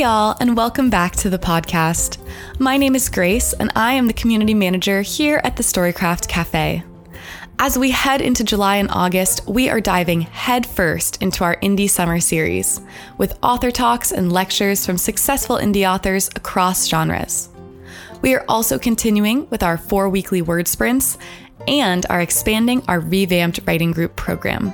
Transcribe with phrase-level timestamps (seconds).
[0.00, 2.16] Y'all, and welcome back to the podcast.
[2.58, 6.82] My name is Grace, and I am the community manager here at the Storycraft Cafe.
[7.58, 12.18] As we head into July and August, we are diving headfirst into our indie summer
[12.18, 12.80] series
[13.18, 17.50] with author talks and lectures from successful indie authors across genres.
[18.22, 21.18] We are also continuing with our four weekly word sprints
[21.68, 24.72] and are expanding our revamped writing group program.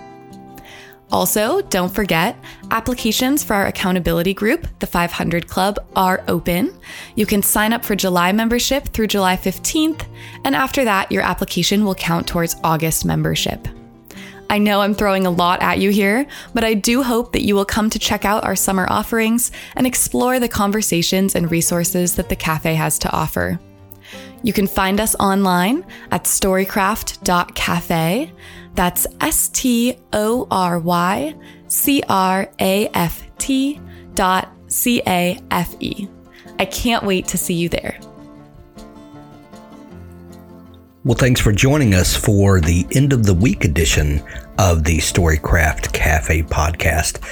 [1.12, 2.37] Also, don't forget,
[2.73, 6.77] applications for our accountability group, the 500 Club, are open.
[7.14, 10.05] You can sign up for July membership through July 15th,
[10.45, 13.69] and after that, your application will count towards August membership.
[14.50, 17.55] I know I'm throwing a lot at you here, but I do hope that you
[17.55, 22.28] will come to check out our summer offerings and explore the conversations and resources that
[22.28, 23.59] the cafe has to offer.
[24.42, 28.33] You can find us online at storycraft.cafe.
[28.77, 31.34] That's S T O R Y
[31.66, 33.80] C R A F T
[34.14, 36.08] dot C A F E.
[36.58, 37.98] I can't wait to see you there.
[41.04, 44.22] Well, thanks for joining us for the end of the week edition
[44.58, 47.24] of the Storycraft Cafe podcast.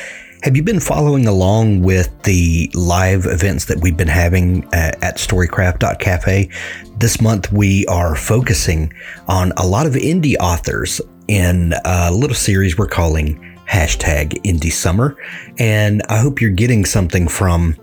[0.44, 5.02] Have you been following along with the live events that we've been having uh, at,
[5.02, 6.50] at storycraft.cafe?
[6.98, 8.92] This month we are focusing
[9.26, 15.16] on a lot of indie authors in a little series we're calling hashtag indie summer.
[15.58, 17.76] And I hope you're getting something from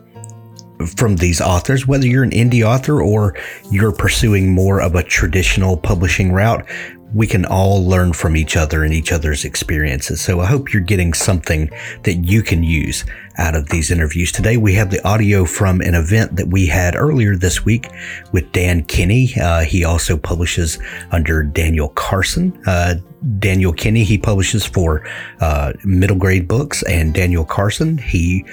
[0.98, 3.36] from these authors, whether you're an indie author or
[3.70, 6.66] you're pursuing more of a traditional publishing route,
[7.14, 10.22] we can all learn from each other and each other's experiences.
[10.22, 11.70] So I hope you're getting something
[12.04, 13.04] that you can use
[13.38, 14.32] out of these interviews.
[14.32, 17.90] Today we have the audio from an event that we had earlier this week
[18.32, 19.34] with Dan Kenney.
[19.42, 20.80] Uh, he also publishes
[21.12, 22.58] under Daniel Carson.
[22.66, 22.96] Uh,
[23.40, 25.06] Daniel Kenney, he publishes for
[25.42, 28.46] uh, middle grade books, and Daniel Carson, he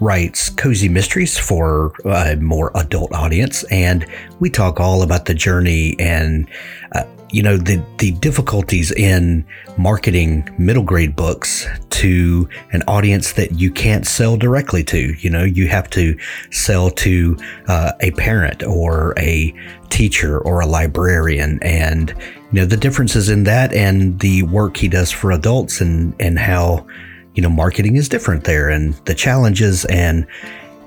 [0.00, 4.06] writes cozy mysteries for a more adult audience and
[4.38, 6.48] we talk all about the journey and
[6.92, 9.46] uh, you know the the difficulties in
[9.76, 15.14] marketing middle grade books to an audience that you can't sell directly to.
[15.18, 16.18] You know you have to
[16.50, 17.36] sell to
[17.66, 19.54] uh, a parent or a
[19.90, 21.58] teacher or a librarian.
[21.62, 26.14] And you know the differences in that and the work he does for adults and
[26.20, 26.86] and how
[27.34, 30.26] you know marketing is different there and the challenges and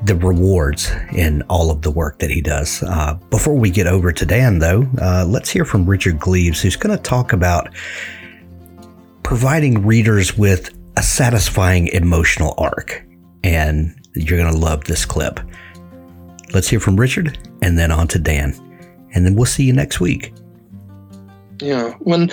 [0.04, 2.82] the rewards in all of the work that he does.
[2.84, 6.76] Uh, before we get over to Dan, though, uh, let's hear from Richard Gleaves, who's
[6.76, 7.70] going to talk about
[9.24, 13.04] providing readers with a satisfying emotional arc.
[13.44, 15.40] And you're going to love this clip.
[16.54, 18.54] Let's hear from Richard and then on to Dan.
[19.14, 20.34] And then we'll see you next week.
[21.60, 21.92] Yeah.
[22.00, 22.32] When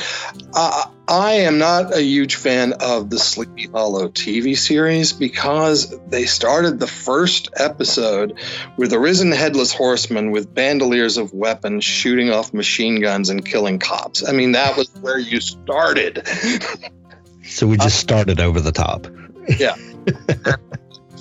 [0.54, 6.26] uh, I am not a huge fan of the Sleepy Hollow TV series because they
[6.26, 8.38] started the first episode
[8.76, 13.78] with a risen headless horseman with bandoliers of weapons shooting off machine guns and killing
[13.78, 14.22] cops.
[14.22, 16.28] I mean, that was where you started.
[17.42, 19.06] so we just started over the top.
[19.58, 19.76] Yeah.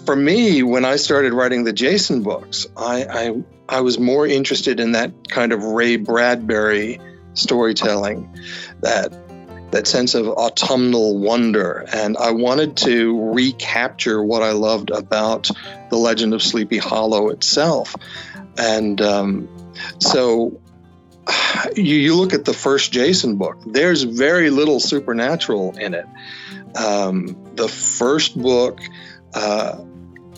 [0.05, 4.81] For me, when I started writing the Jason books, I, I I was more interested
[4.81, 6.99] in that kind of Ray Bradbury
[7.35, 8.37] storytelling,
[8.81, 9.13] that
[9.71, 11.85] that sense of autumnal wonder.
[11.93, 15.49] And I wanted to recapture what I loved about
[15.89, 17.95] the legend of Sleepy Hollow itself.
[18.57, 19.49] And um,
[19.99, 20.59] so
[21.75, 26.05] you, you, look at the first Jason book, there's very little supernatural in it.
[26.75, 28.79] Um, the first book,
[29.33, 29.83] uh,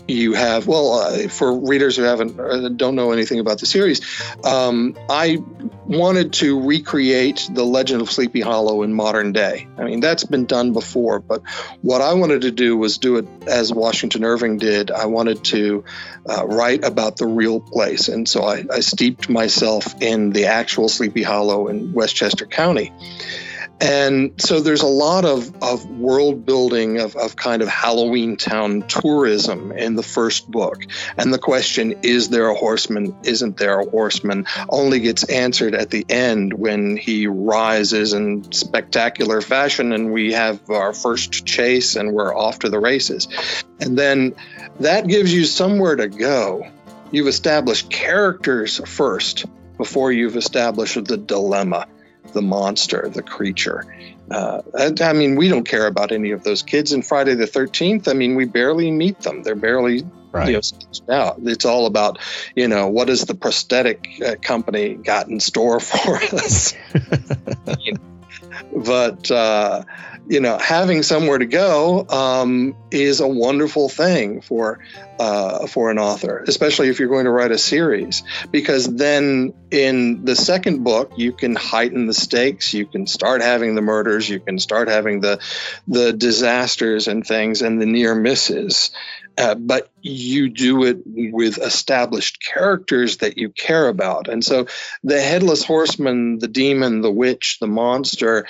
[0.09, 4.01] you have well uh, for readers who haven't uh, don't know anything about the series
[4.43, 5.37] um, i
[5.85, 9.67] wanted to recreate the legend of sleepy hollow in modern day.
[9.75, 11.41] I mean that's been done before but
[11.81, 14.91] what i wanted to do was do it as washington irving did.
[14.91, 15.83] I wanted to
[16.29, 20.89] uh, write about the real place and so I, I steeped myself in the actual
[20.89, 22.93] sleepy hollow in westchester county
[23.81, 28.81] and so there's a lot of, of world building of, of kind of Halloween town
[28.83, 30.83] tourism in the first book.
[31.17, 33.15] And the question, is there a horseman?
[33.23, 34.45] Isn't there a horseman?
[34.67, 40.69] Only gets answered at the end when he rises in spectacular fashion and we have
[40.69, 43.27] our first chase and we're off to the races.
[43.79, 44.35] And then
[44.79, 46.69] that gives you somewhere to go
[47.11, 49.45] You've established characters first
[49.77, 51.87] before you've established the dilemma,
[52.33, 53.85] the monster, the creature.
[54.29, 54.61] Uh,
[55.01, 58.07] I mean, we don't care about any of those kids in Friday the 13th.
[58.07, 59.43] I mean, we barely meet them.
[59.43, 60.49] They're barely right.
[60.49, 61.39] you know, out.
[61.43, 62.19] It's all about,
[62.55, 66.73] you know, what has the prosthetic uh, company got in store for us?
[67.79, 67.99] you know,
[68.75, 69.83] but uh,
[70.27, 74.79] you know, having somewhere to go um, is a wonderful thing for
[75.19, 80.23] uh, for an author, especially if you're going to write a series, because then in
[80.23, 84.39] the second book you can heighten the stakes, you can start having the murders, you
[84.39, 85.39] can start having the
[85.87, 88.91] the disasters and things and the near misses.
[89.37, 94.27] Uh, but you do it with established characters that you care about.
[94.27, 94.67] And so
[95.01, 98.47] the headless horseman, the demon, the witch, the monster,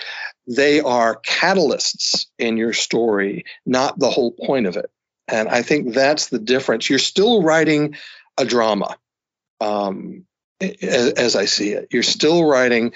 [0.47, 4.89] they are catalysts in your story, not the whole point of it.
[5.31, 6.89] And I think that's the difference.
[6.89, 7.95] You're still writing
[8.37, 8.97] a drama,
[9.61, 10.25] um,
[10.61, 11.87] as, as I see it.
[11.91, 12.93] You're still writing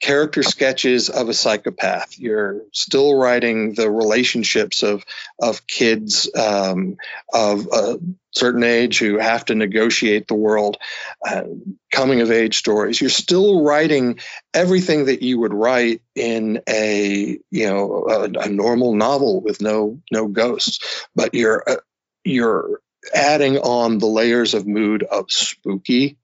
[0.00, 2.18] character sketches of a psychopath.
[2.18, 5.04] You're still writing the relationships of
[5.38, 6.96] of kids um,
[7.32, 7.98] of a
[8.32, 10.78] certain age who have to negotiate the world,
[11.26, 11.42] uh,
[11.92, 13.00] coming of age stories.
[13.00, 14.20] You're still writing
[14.54, 20.00] everything that you would write in a you know a, a normal novel with no
[20.10, 21.76] no ghosts, but you're uh,
[22.24, 22.80] you're
[23.14, 26.18] adding on the layers of mood of spooky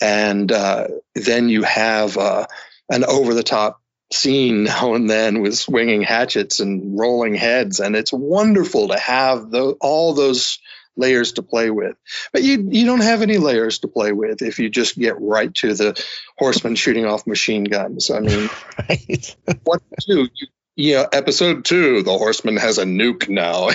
[0.00, 2.46] and uh, then you have uh,
[2.90, 3.80] an over the top
[4.12, 9.50] scene now and then with swinging hatchets and rolling heads and it's wonderful to have
[9.50, 10.58] the, all those
[10.96, 11.96] layers to play with.
[12.32, 15.52] But you you don't have any layers to play with if you just get right
[15.56, 16.04] to the
[16.36, 18.10] horseman shooting off machine guns.
[18.10, 18.50] I mean
[18.88, 19.36] right.
[19.64, 20.28] what to do?
[20.34, 20.46] You
[20.76, 23.66] yeah, episode two, the horseman has a nuke now.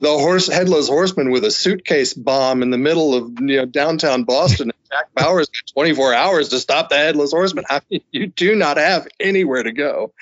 [0.00, 4.24] the horse headless horseman with a suitcase bomb in the middle of you know downtown
[4.24, 4.72] Boston.
[4.90, 7.64] Jack Bauer's got 24 hours to stop the headless horseman.
[7.68, 10.12] I mean, you do not have anywhere to go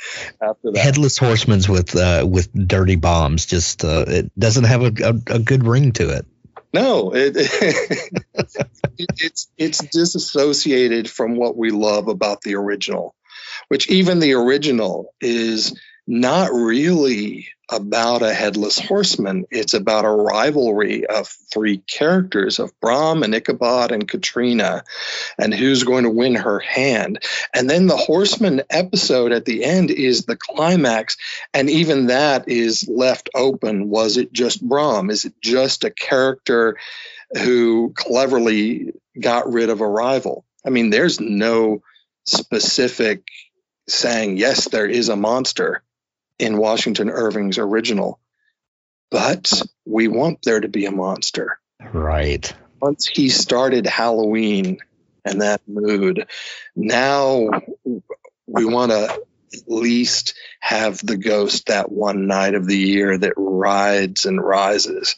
[0.41, 0.79] after that.
[0.79, 3.47] Headless horsemen's with uh, with dirty bombs.
[3.47, 6.26] Just uh, it doesn't have a, a, a good ring to it.
[6.73, 13.14] No, it, it, it's it's disassociated from what we love about the original
[13.73, 19.47] which even the original is not really about a headless horseman.
[19.51, 24.85] It's about a rivalry of three characters of Brom and Ichabod and Katrina
[25.39, 27.25] and who's going to win her hand.
[27.55, 31.17] And then the horseman episode at the end is the climax.
[31.55, 33.89] And even that is left open.
[33.89, 35.09] Was it just Brom?
[35.09, 36.77] Is it just a character
[37.39, 40.45] who cleverly got rid of a rival?
[40.63, 41.81] I mean, there's no
[42.27, 43.25] specific
[43.88, 45.82] saying, yes, there is a monster
[46.38, 48.19] in Washington Irving's original,
[49.11, 51.58] but we want there to be a monster.
[51.93, 52.52] Right.
[52.81, 54.79] Once he started Halloween
[55.25, 56.26] and that mood,
[56.75, 57.50] now
[58.46, 59.23] we want to
[59.55, 65.17] at least have the ghost that one night of the year that rides and rises.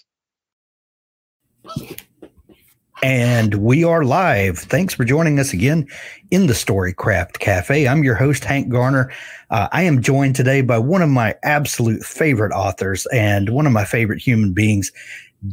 [3.02, 4.58] And we are live.
[4.58, 5.86] Thanks for joining us again
[6.30, 7.88] in the Storycraft Cafe.
[7.88, 9.12] I'm your host, Hank Garner.
[9.50, 13.72] Uh, I am joined today by one of my absolute favorite authors and one of
[13.72, 14.92] my favorite human beings,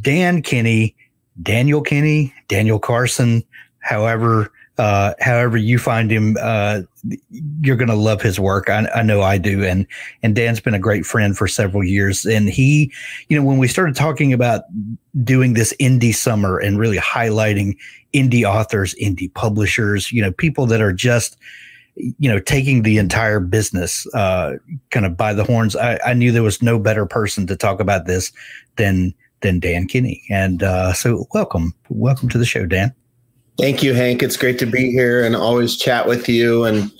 [0.00, 0.94] Dan Kenney,
[1.42, 3.42] Daniel Kenney, Daniel Carson,
[3.80, 6.80] however uh, however you find him, uh,
[7.60, 8.68] you're going to love his work.
[8.68, 9.62] I, I, know I do.
[9.62, 9.86] And,
[10.24, 12.26] and Dan's been a great friend for several years.
[12.26, 12.92] And he,
[13.28, 14.64] you know, when we started talking about
[15.22, 17.76] doing this indie summer and really highlighting
[18.12, 21.36] indie authors, indie publishers, you know, people that are just,
[21.94, 24.54] you know, taking the entire business uh,
[24.90, 25.76] kind of by the horns.
[25.76, 28.32] I, I, knew there was no better person to talk about this
[28.74, 30.24] than than Dan Kenney.
[30.28, 32.92] And uh, so, welcome, welcome to the show, Dan.
[33.58, 34.22] Thank you, Hank.
[34.22, 36.64] It's great to be here and always chat with you.
[36.64, 36.90] And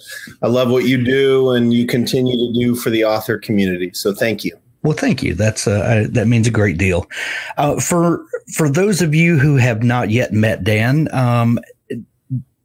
[0.42, 3.90] I love what you do and you continue to do for the author community.
[3.94, 4.56] So thank you.
[4.82, 5.34] Well, thank you.
[5.34, 7.08] That's uh, that means a great deal.
[7.56, 11.60] Uh, for for those of you who have not yet met Dan, um,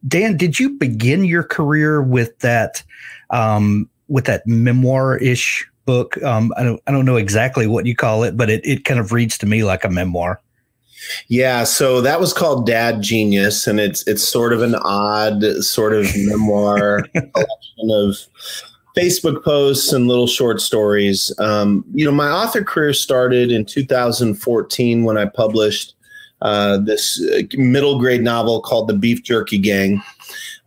[0.06, 2.82] Dan, did you begin your career with that
[3.30, 6.20] um, with that memoir ish book?
[6.22, 8.98] Um, I don't I don't know exactly what you call it, but it it kind
[8.98, 10.40] of reads to me like a memoir.
[11.28, 15.92] Yeah, so that was called Dad Genius, and it's it's sort of an odd sort
[15.92, 18.16] of memoir collection of
[18.96, 21.32] Facebook posts and little short stories.
[21.38, 25.94] Um, you know, my author career started in 2014 when I published
[26.42, 30.02] uh, this uh, middle grade novel called The Beef Jerky Gang.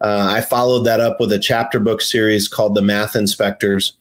[0.02, 3.94] Uh, I followed that up with a chapter book series called The Math Inspectors.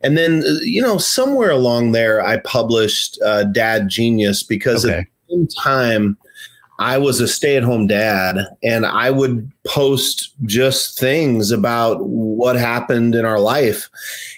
[0.00, 5.06] And then, uh, you know, somewhere along there, I published uh, Dad Genius because okay.
[5.28, 6.16] Same time,
[6.78, 12.56] I was a stay at home dad and I would post just things about what
[12.56, 13.88] happened in our life.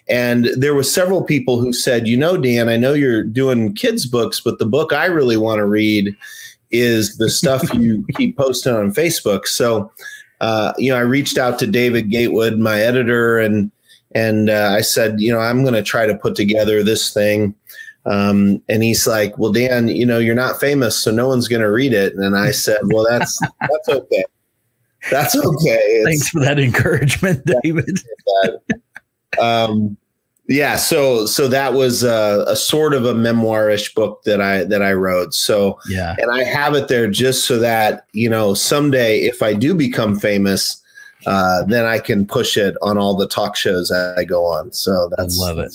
[0.08, 4.06] And there were several people who said, you know, Dan, I know you're doing kids'
[4.06, 6.14] books, but the book I really want to read
[6.70, 9.46] is the stuff you keep posting on Facebook.
[9.46, 9.90] So,
[10.40, 13.70] uh, you know, I reached out to David Gatewood, my editor, and
[14.14, 17.54] and uh, I said, you know, I'm going to try to put together this thing.
[18.06, 21.62] Um, and he's like, well, Dan, you know, you're not famous, so no one's going
[21.62, 22.14] to read it.
[22.14, 24.24] And I said, well, that's that's okay.
[25.10, 25.78] That's okay.
[25.78, 28.00] It's, Thanks for that encouragement, David.
[29.40, 29.96] um,
[30.48, 34.82] yeah so so that was a, a, sort of a memoirish book that i that
[34.82, 39.20] i wrote so yeah and i have it there just so that you know someday
[39.20, 40.82] if i do become famous
[41.26, 45.10] uh, then i can push it on all the talk shows i go on so
[45.16, 45.72] that's i love it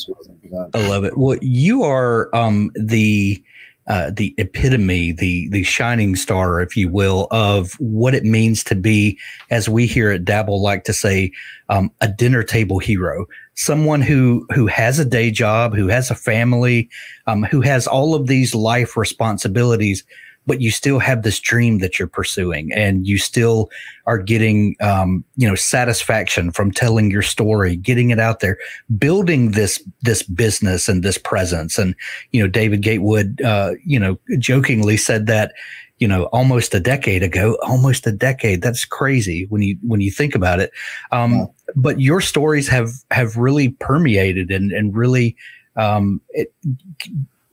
[0.74, 3.43] i love it well you are um the
[3.88, 8.75] uh, the epitome, the the shining star, if you will, of what it means to
[8.75, 11.31] be, as we here at Dabble like to say,
[11.67, 13.25] um, a dinner table hero.
[13.55, 16.89] Someone who who has a day job, who has a family,
[17.27, 20.03] um, who has all of these life responsibilities,
[20.48, 23.69] but you still have this dream that you're pursuing and you still
[24.05, 28.57] are getting um, you know satisfaction from telling your story getting it out there
[28.98, 31.95] building this this business and this presence and
[32.31, 35.53] you know david gatewood uh, you know jokingly said that
[36.00, 40.12] you know almost a decade ago almost a decade that's crazy when you when you
[40.12, 40.71] think about it
[41.12, 41.45] um, yeah.
[41.75, 45.36] but your stories have have really permeated and and really
[45.77, 46.53] um, it,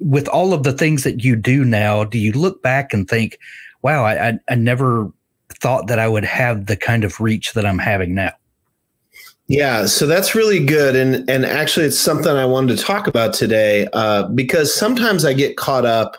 [0.00, 3.38] with all of the things that you do now, do you look back and think,
[3.83, 5.11] wow, I, I, I never
[5.50, 8.33] thought that I would have the kind of reach that I'm having now?
[9.49, 13.33] Yeah, so that's really good, and and actually, it's something I wanted to talk about
[13.33, 16.19] today uh, because sometimes I get caught up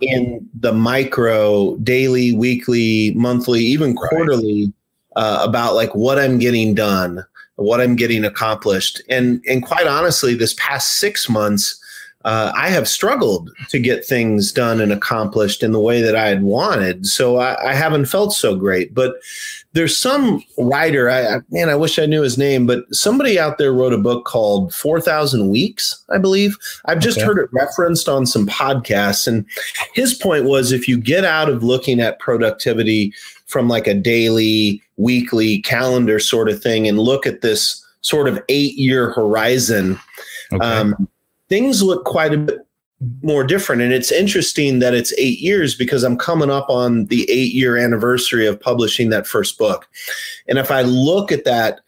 [0.00, 4.72] in the micro, daily, weekly, monthly, even quarterly
[5.16, 7.24] uh, about like what I'm getting done,
[7.56, 11.83] what I'm getting accomplished, and and quite honestly, this past six months
[12.24, 16.28] uh, I have struggled to get things done and accomplished in the way that I
[16.28, 17.06] had wanted.
[17.06, 18.94] So I, I haven't felt so great.
[18.94, 19.16] But
[19.74, 23.58] there's some writer, I, I, man, I wish I knew his name, but somebody out
[23.58, 26.56] there wrote a book called 4,000 Weeks, I believe.
[26.86, 27.26] I've just okay.
[27.26, 29.26] heard it referenced on some podcasts.
[29.26, 29.44] And
[29.92, 33.12] his point was if you get out of looking at productivity
[33.46, 38.42] from like a daily, weekly calendar sort of thing and look at this sort of
[38.48, 39.98] eight year horizon,
[40.52, 40.64] okay.
[40.64, 41.08] um,
[41.48, 42.58] things look quite a bit
[43.22, 43.82] more different.
[43.82, 47.76] And it's interesting that it's eight years because I'm coming up on the eight year
[47.76, 49.88] anniversary of publishing that first book.
[50.48, 51.80] And if I look at that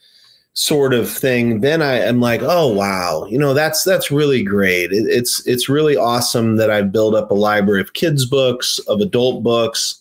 [0.53, 4.93] sort of thing, then I am like, oh wow, you know, that's that's really great.
[4.93, 9.01] It, it's it's really awesome that I've built up a library of kids books, of
[9.01, 10.01] adult books.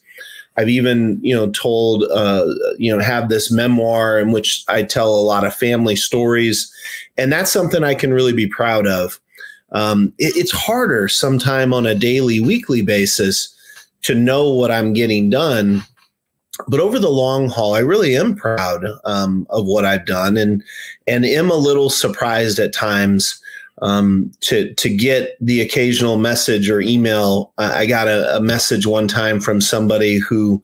[0.58, 2.46] I've even, you know, told, uh,
[2.78, 6.74] you know, have this memoir in which I tell a lot of family stories,
[7.18, 9.20] and that's something I can really be proud of
[9.72, 13.54] um, it, it's harder sometime on a daily, weekly basis
[14.04, 15.84] to know what I'm getting done.
[16.68, 20.64] But over the long haul, I really am proud um, of what I've done, and
[21.06, 23.42] and am a little surprised at times
[23.82, 27.52] um, to to get the occasional message or email.
[27.58, 30.64] I got a, a, message one time from somebody who,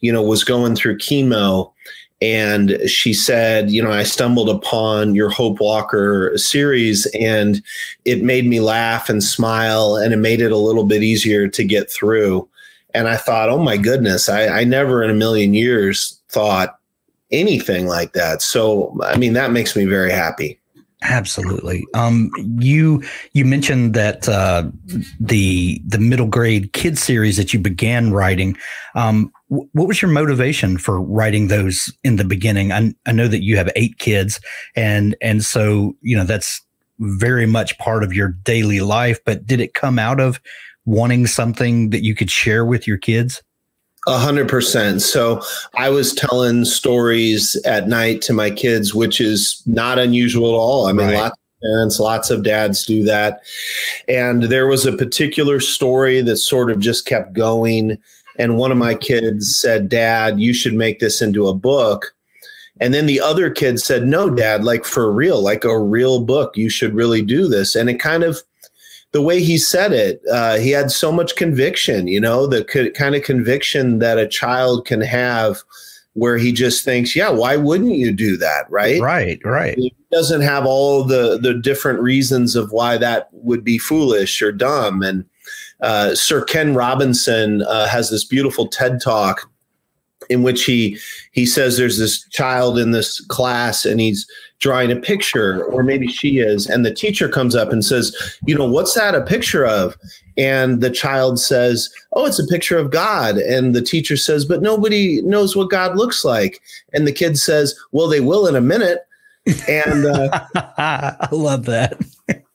[0.00, 1.72] you know, was going through chemo
[2.20, 7.62] and she said, you know, I stumbled upon your Hope Walker series and
[8.04, 11.64] it made me laugh and smile and it made it a little bit easier to
[11.64, 12.46] get through.
[12.92, 16.78] And I thought, oh my goodness, I, I never in a million years thought
[17.30, 18.42] anything like that.
[18.42, 20.60] So, I mean, that makes me very happy.
[21.02, 21.86] Absolutely.
[21.94, 24.64] Um, you you mentioned that uh,
[25.18, 28.54] the the middle grade kids series that you began writing.
[28.94, 32.70] Um, what was your motivation for writing those in the beginning?
[32.70, 34.40] I, I know that you have eight kids,
[34.76, 36.60] and and so you know that's
[37.00, 39.18] very much part of your daily life.
[39.24, 40.40] But did it come out of
[40.84, 43.42] wanting something that you could share with your kids?
[44.06, 45.02] A hundred percent.
[45.02, 45.42] So
[45.76, 50.86] I was telling stories at night to my kids, which is not unusual at all.
[50.86, 51.16] I mean, right.
[51.16, 53.40] lots of parents, lots of dads do that.
[54.06, 57.98] And there was a particular story that sort of just kept going.
[58.40, 62.14] And one of my kids said, Dad, you should make this into a book.
[62.80, 66.56] And then the other kid said, No, Dad, like for real, like a real book.
[66.56, 67.76] You should really do this.
[67.76, 68.42] And it kind of
[69.12, 72.90] the way he said it, uh, he had so much conviction, you know, the co-
[72.92, 75.58] kind of conviction that a child can have
[76.14, 78.70] where he just thinks, yeah, why wouldn't you do that?
[78.70, 79.02] Right.
[79.02, 79.38] Right.
[79.44, 79.76] Right.
[79.76, 84.50] He doesn't have all the, the different reasons of why that would be foolish or
[84.50, 85.02] dumb.
[85.02, 85.26] And,
[85.82, 89.50] uh, Sir Ken Robinson uh, has this beautiful TED talk
[90.28, 90.98] in which he
[91.32, 94.26] he says there's this child in this class and he's
[94.60, 98.14] drawing a picture or maybe she is and the teacher comes up and says
[98.46, 99.96] you know what's that a picture of?
[100.36, 103.38] And the child says oh it's a picture of god.
[103.38, 106.60] And the teacher says but nobody knows what god looks like.
[106.92, 109.00] And the kid says well they will in a minute.
[109.66, 111.98] And uh, I love that.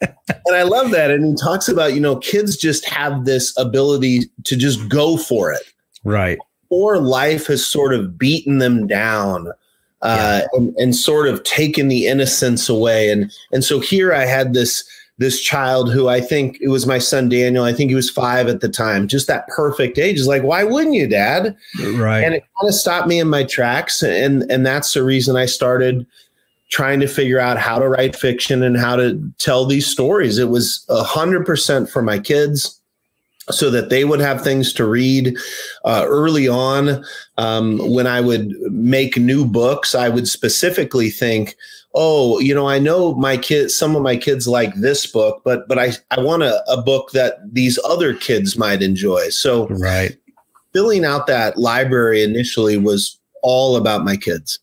[0.01, 1.11] And I love that.
[1.11, 5.51] And he talks about, you know, kids just have this ability to just go for
[5.51, 5.63] it.
[6.03, 6.37] Right.
[6.69, 9.47] Or life has sort of beaten them down
[10.01, 10.47] uh, yeah.
[10.53, 13.09] and, and sort of taken the innocence away.
[13.09, 14.83] And and so here I had this
[15.17, 17.63] this child who I think it was my son Daniel.
[17.63, 20.19] I think he was five at the time, just that perfect age.
[20.19, 21.55] Is like, why wouldn't you, Dad?
[21.93, 22.21] Right.
[22.21, 25.45] And it kind of stopped me in my tracks, and and that's the reason I
[25.45, 26.05] started
[26.75, 30.37] trying to figure out how to write fiction and how to tell these stories.
[30.37, 32.81] It was a hundred percent for my kids
[33.49, 35.37] so that they would have things to read
[35.85, 37.01] uh, early on.
[37.37, 41.55] Um, when I would make new books, I would specifically think,
[41.93, 45.69] oh, you know, I know my kids, some of my kids like this book, but
[45.69, 49.29] but I, I want a, a book that these other kids might enjoy.
[49.29, 50.17] So right.
[50.73, 54.59] filling out that library initially was all about my kids.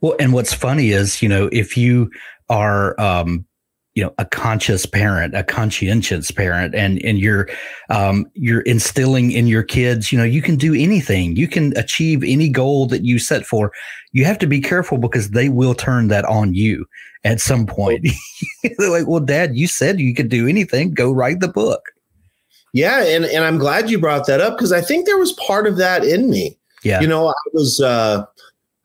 [0.00, 2.10] Well, and what's funny is, you know, if you
[2.48, 3.44] are, um,
[3.94, 7.48] you know, a conscious parent, a conscientious parent, and and you're
[7.90, 12.22] um, you're instilling in your kids, you know, you can do anything, you can achieve
[12.24, 13.72] any goal that you set for.
[14.12, 16.86] You have to be careful because they will turn that on you
[17.24, 18.06] at some point.
[18.78, 20.92] They're like, "Well, Dad, you said you could do anything.
[20.92, 21.82] Go write the book."
[22.72, 25.66] Yeah, and and I'm glad you brought that up because I think there was part
[25.66, 26.56] of that in me.
[26.84, 27.80] Yeah, you know, I was.
[27.80, 28.24] uh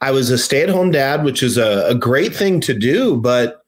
[0.01, 3.17] I was a stay at home dad, which is a, a great thing to do,
[3.17, 3.61] but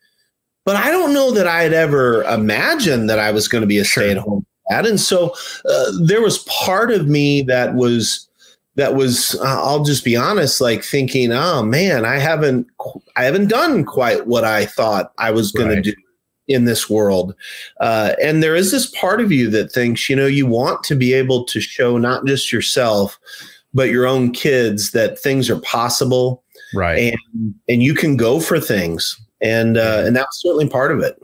[0.65, 3.77] but I don't know that I had ever imagined that I was going to be
[3.77, 4.85] a stay at home dad.
[4.85, 5.33] And so
[5.69, 8.27] uh, there was part of me that was
[8.75, 12.67] that was uh, I'll just be honest, like thinking, oh man, I haven't
[13.15, 15.83] I haven't done quite what I thought I was going right.
[15.83, 15.97] to do
[16.47, 17.35] in this world.
[17.81, 20.95] Uh, and there is this part of you that thinks, you know, you want to
[20.95, 23.19] be able to show not just yourself
[23.77, 27.13] but your own kids that things are possible right.
[27.13, 29.15] and and you can go for things.
[29.39, 31.15] And uh, and that's certainly part of it.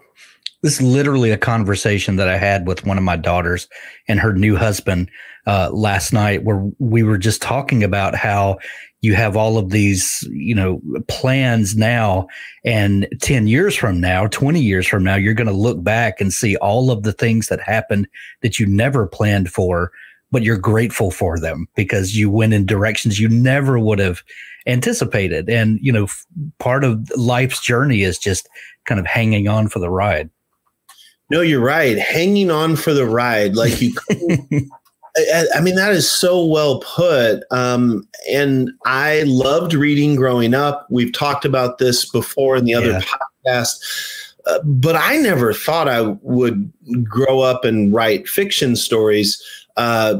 [0.62, 3.68] This is literally a conversation that I had with one of my daughters
[4.08, 5.10] and her new husband
[5.48, 8.60] uh, last night, where we were just talking about how
[9.02, 12.28] you have all of these, you know, plans now,
[12.64, 16.32] and ten years from now, twenty years from now, you're going to look back and
[16.32, 18.08] see all of the things that happened
[18.42, 19.92] that you never planned for,
[20.34, 24.24] but you're grateful for them because you went in directions you never would have
[24.66, 25.48] anticipated.
[25.48, 26.08] And, you know,
[26.58, 28.50] part of life's journey is just
[28.86, 30.32] kind of hanging on for the ride.
[31.30, 32.00] No, you're right.
[32.00, 33.56] Hanging on for the ride.
[33.56, 33.94] Like you,
[35.16, 37.44] I, I, mean, that is so well put.
[37.52, 40.88] Um, and I loved reading growing up.
[40.90, 43.02] We've talked about this before in the other yeah.
[43.46, 44.24] podcast.
[44.48, 46.72] Uh, but I never thought I would
[47.04, 49.42] grow up and write fiction stories
[49.78, 50.20] uh,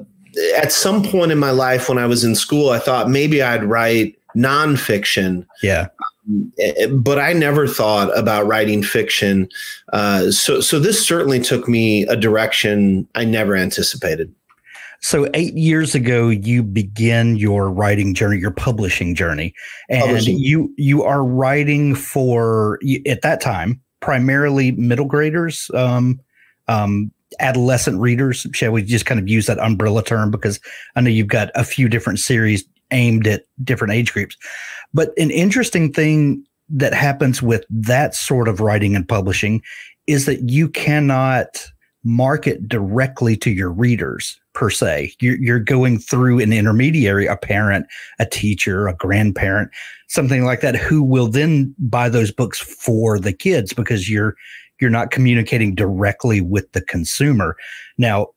[0.58, 3.64] at some point in my life when I was in school, I thought maybe I'd
[3.64, 5.46] write nonfiction.
[5.62, 5.88] Yeah.
[6.92, 9.50] But I never thought about writing fiction.
[9.92, 14.34] Uh, so, so this certainly took me a direction I never anticipated.
[15.02, 19.54] So eight years ago, you begin your writing journey, your publishing journey,
[19.90, 20.40] and publishing.
[20.40, 26.20] you you are writing for at that time primarily middle graders, um,
[26.68, 28.46] um, adolescent readers.
[28.54, 30.32] Shall we just kind of use that umbrella term?
[30.32, 30.60] Because
[30.96, 34.38] I know you've got a few different series aimed at different age groups.
[34.94, 39.62] But an interesting thing that happens with that sort of writing and publishing
[40.08, 41.66] is that you cannot
[42.04, 45.14] market directly to your readers per se.
[45.20, 47.88] You're, you're going through an intermediary, a parent,
[48.20, 49.72] a teacher, a grandparent,
[50.08, 54.36] something like that, who will then buy those books for the kids because you're
[54.84, 57.56] you're not communicating directly with the consumer.
[57.98, 58.28] Now,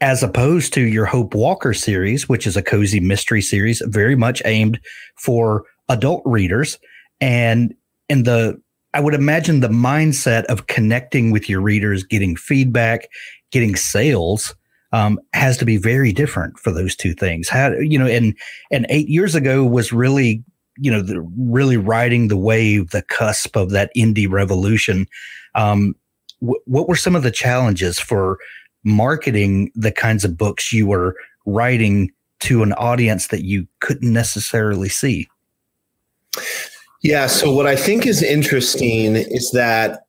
[0.00, 4.40] as opposed to your Hope Walker series, which is a cozy mystery series, very much
[4.44, 4.78] aimed
[5.16, 6.78] for adult readers.
[7.20, 7.74] And
[8.08, 8.60] in the,
[8.94, 13.08] I would imagine the mindset of connecting with your readers, getting feedback,
[13.50, 14.54] getting sales,
[14.92, 17.48] um, has to be very different for those two things.
[17.48, 18.36] How you know, and
[18.70, 20.44] and eight years ago was really
[20.76, 25.06] you know the, really riding the wave, the cusp of that indie revolution
[25.54, 25.94] um,
[26.40, 28.38] wh- what were some of the challenges for
[28.84, 32.10] marketing the kinds of books you were writing
[32.40, 35.28] to an audience that you couldn't necessarily see?
[37.02, 37.26] Yeah.
[37.26, 40.06] So, what I think is interesting is that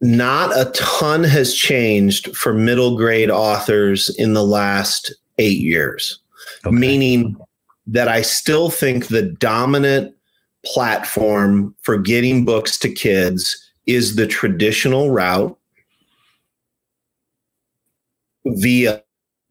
[0.00, 6.18] not a ton has changed for middle grade authors in the last eight years,
[6.66, 6.74] okay.
[6.74, 7.36] meaning
[7.86, 10.14] that I still think the dominant
[10.64, 15.56] platform for getting books to kids is the traditional route
[18.44, 19.02] via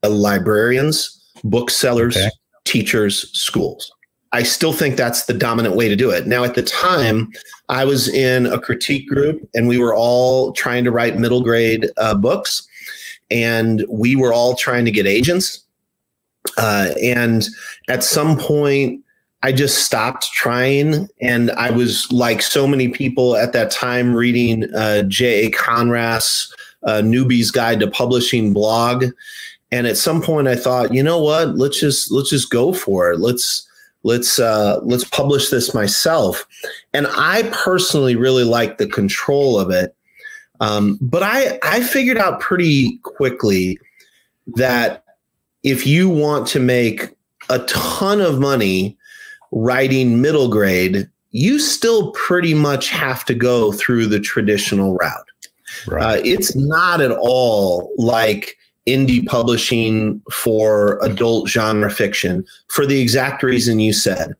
[0.04, 2.30] librarians, booksellers, okay.
[2.65, 3.91] teachers, schools.
[4.34, 6.26] I still think that's the dominant way to do it.
[6.26, 7.32] Now, at the time,
[7.67, 11.89] I was in a critique group and we were all trying to write middle grade
[11.98, 12.65] uh, books
[13.30, 15.65] and we were all trying to get agents.
[16.58, 17.48] Uh, and
[17.89, 19.04] at some point,
[19.43, 21.08] I just stopped trying.
[21.21, 25.51] And I was like so many people at that time reading uh, J.A.
[25.51, 29.06] Konrath's uh, Newbie's Guide to Publishing blog.
[29.71, 31.56] And at some point, I thought, you know what?
[31.56, 33.19] Let's just let's just go for it.
[33.19, 33.67] Let's
[34.04, 36.45] let's uh, let's publish this myself
[36.93, 39.95] and i personally really like the control of it
[40.60, 43.77] um, but i i figured out pretty quickly
[44.56, 45.04] that
[45.63, 47.10] if you want to make
[47.49, 48.97] a ton of money
[49.52, 55.28] writing middle grade you still pretty much have to go through the traditional route.
[55.88, 56.04] Right.
[56.04, 63.44] Uh, it's not at all like indie publishing for adult genre fiction for the exact
[63.44, 64.34] reason you said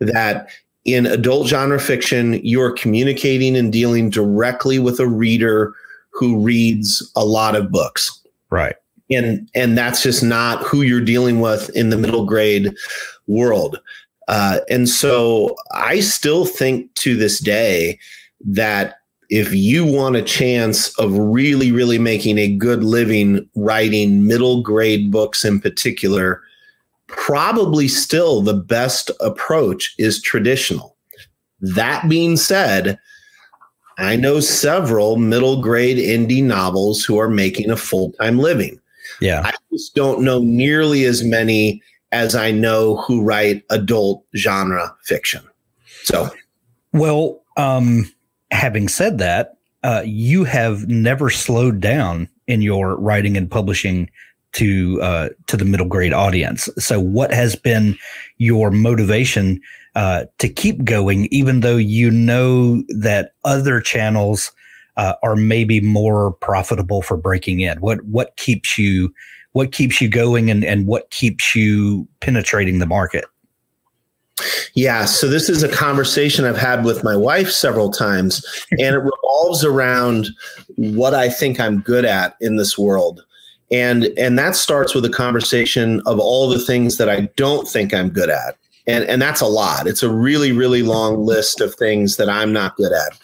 [0.00, 0.48] that
[0.84, 5.74] in adult genre fiction you're communicating and dealing directly with a reader
[6.10, 8.20] who reads a lot of books.
[8.50, 8.76] Right.
[9.10, 12.74] And and that's just not who you're dealing with in the middle grade
[13.26, 13.78] world
[14.32, 17.98] uh, and so i still think to this day
[18.44, 18.96] that
[19.32, 25.10] if you want a chance of really, really making a good living writing middle grade
[25.10, 26.42] books in particular,
[27.06, 30.98] probably still the best approach is traditional.
[31.62, 32.98] That being said,
[33.96, 38.78] I know several middle grade indie novels who are making a full time living.
[39.22, 39.40] Yeah.
[39.46, 41.82] I just don't know nearly as many
[42.12, 45.42] as I know who write adult genre fiction.
[46.04, 46.30] So,
[46.92, 48.12] well, um,
[48.50, 54.10] having said that, uh, you have never slowed down in your writing and publishing
[54.52, 56.68] to uh, to the middle grade audience.
[56.78, 57.96] So, what has been
[58.36, 59.60] your motivation
[59.94, 64.52] uh, to keep going, even though you know that other channels
[64.96, 67.80] uh, are maybe more profitable for breaking in?
[67.80, 69.12] What what keeps you
[69.52, 73.24] what keeps you going, and and what keeps you penetrating the market?
[74.74, 78.98] Yeah, so this is a conversation I've had with my wife several times, and it
[78.98, 80.28] revolves around
[80.76, 83.24] what I think I'm good at in this world.
[83.70, 87.94] And and that starts with a conversation of all the things that I don't think
[87.94, 88.56] I'm good at.
[88.86, 89.86] And and that's a lot.
[89.86, 93.18] It's a really really long list of things that I'm not good at.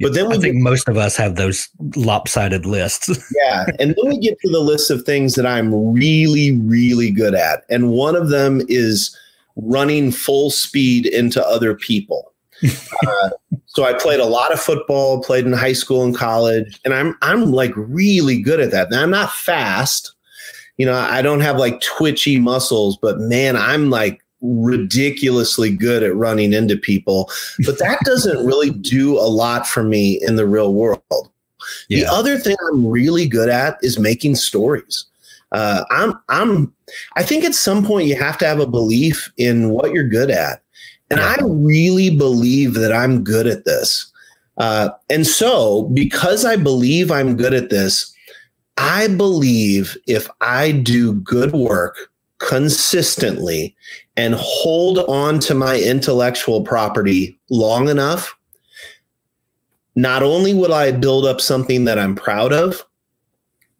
[0.00, 3.08] But then we I think get, most of us have those lopsided lists.
[3.44, 7.34] yeah, and then we get to the list of things that I'm really really good
[7.34, 7.64] at.
[7.68, 9.16] And one of them is
[9.56, 12.32] running full speed into other people.
[13.06, 13.30] uh,
[13.66, 17.18] so I played a lot of football, played in high school and college, and I'm
[17.20, 18.90] I'm like really good at that.
[18.90, 20.14] Now I'm not fast,
[20.82, 26.14] you know, I don't have like twitchy muscles, but man, I'm like ridiculously good at
[26.14, 27.30] running into people.
[27.64, 31.00] But that doesn't really do a lot for me in the real world.
[31.88, 32.00] Yeah.
[32.00, 35.06] The other thing I'm really good at is making stories
[35.52, 36.72] uh, I'm I'm
[37.16, 40.30] I think at some point you have to have a belief in what you're good
[40.30, 40.62] at,
[41.10, 41.36] and yeah.
[41.38, 44.10] I really believe that I'm good at this.
[44.58, 48.14] Uh, and so, because I believe I'm good at this,
[48.76, 52.10] I believe if I do good work
[52.42, 53.74] consistently
[54.16, 58.36] and hold on to my intellectual property long enough,
[59.94, 62.84] not only will I build up something that I'm proud of,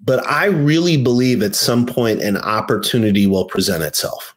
[0.05, 4.35] but I really believe at some point an opportunity will present itself.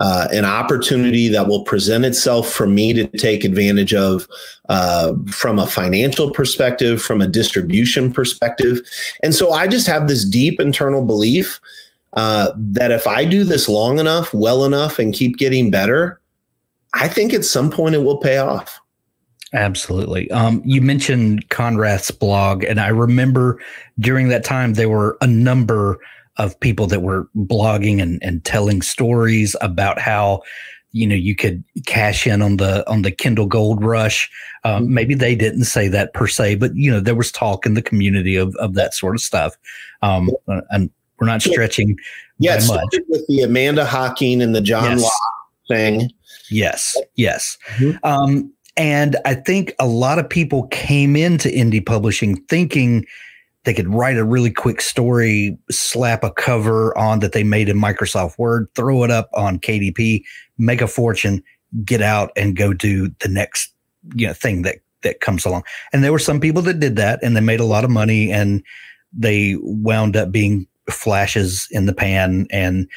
[0.00, 4.26] Uh, an opportunity that will present itself for me to take advantage of
[4.68, 8.80] uh, from a financial perspective, from a distribution perspective.
[9.22, 11.60] And so I just have this deep internal belief
[12.14, 16.20] uh, that if I do this long enough, well enough, and keep getting better,
[16.94, 18.78] I think at some point it will pay off.
[19.54, 20.30] Absolutely.
[20.30, 23.60] Um, you mentioned Konrath's blog, and I remember
[23.98, 25.98] during that time there were a number
[26.38, 30.42] of people that were blogging and, and telling stories about how
[30.92, 34.30] you know you could cash in on the on the Kindle Gold Rush.
[34.64, 37.74] Um, maybe they didn't say that per se, but you know there was talk in
[37.74, 39.56] the community of of that sort of stuff.
[40.00, 40.30] Um,
[40.70, 40.90] and
[41.22, 41.96] we're not stretching.
[42.38, 42.84] Yeah, much.
[43.08, 45.02] with the Amanda Hocking and the John yes.
[45.02, 45.12] Locke
[45.68, 46.10] thing.
[46.50, 47.56] Yes, yes.
[47.76, 48.04] Mm-hmm.
[48.04, 53.06] Um, and I think a lot of people came into indie publishing thinking
[53.64, 57.76] they could write a really quick story, slap a cover on that they made in
[57.76, 60.24] Microsoft Word, throw it up on KDP,
[60.58, 61.40] make a fortune,
[61.84, 63.72] get out and go do the next
[64.16, 65.62] you know thing that that comes along.
[65.92, 68.32] And there were some people that did that and they made a lot of money
[68.32, 68.64] and
[69.12, 72.88] they wound up being flashes in the pan and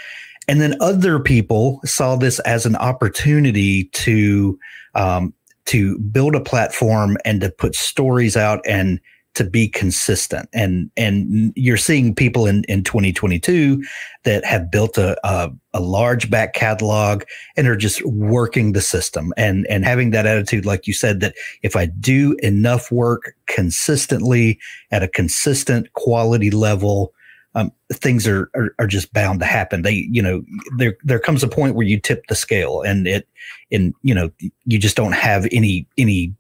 [0.47, 4.59] and then other people saw this as an opportunity to
[4.93, 5.33] um,
[5.65, 8.99] to build a platform and to put stories out and
[9.33, 10.47] to be consistent.
[10.53, 13.83] And and you're seeing people in in 2022
[14.23, 17.23] that have built a, a, a large back catalog
[17.57, 21.35] and are just working the system and and having that attitude like you said that
[21.61, 24.57] if i do enough work consistently
[24.89, 27.13] at a consistent quality level
[27.55, 29.81] um, things are, are, are just bound to happen.
[29.81, 30.43] They, you know,
[30.77, 33.27] there there comes a point where you tip the scale, and it,
[33.71, 34.29] and you know,
[34.65, 36.35] you just don't have any any.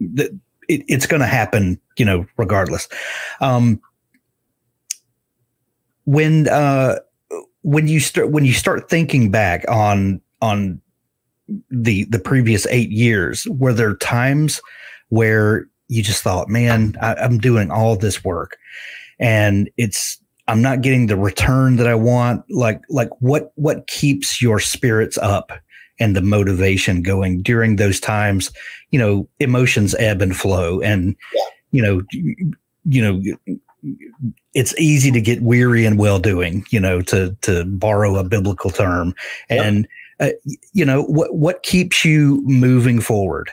[0.00, 0.32] It,
[0.68, 2.88] it's going to happen, you know, regardless.
[3.40, 3.80] Um,
[6.04, 6.98] when uh,
[7.62, 10.80] when you start when you start thinking back on on
[11.70, 14.60] the the previous eight years, were there times
[15.10, 18.56] where you just thought, man, I, I'm doing all this work,
[19.20, 22.44] and it's I'm not getting the return that I want.
[22.50, 25.52] Like like what what keeps your spirits up
[25.98, 28.50] and the motivation going during those times
[28.90, 31.42] you know emotions ebb and flow and yeah.
[31.70, 32.02] you know
[32.84, 33.56] you know
[34.54, 38.70] it's easy to get weary and well doing you know to to borrow a biblical
[38.70, 39.14] term
[39.48, 39.86] and
[40.18, 40.34] yep.
[40.34, 43.50] uh, you know what what keeps you moving forward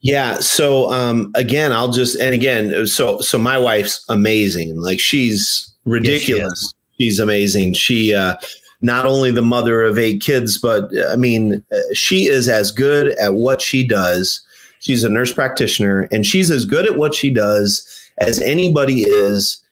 [0.00, 5.72] yeah so um again i'll just and again so so my wife's amazing like she's
[5.84, 8.34] ridiculous yes, she she's amazing she uh
[8.82, 13.34] not only the mother of eight kids, but I mean, she is as good at
[13.34, 14.40] what she does.
[14.80, 17.86] She's a nurse practitioner, and she's as good at what she does
[18.18, 19.62] as anybody is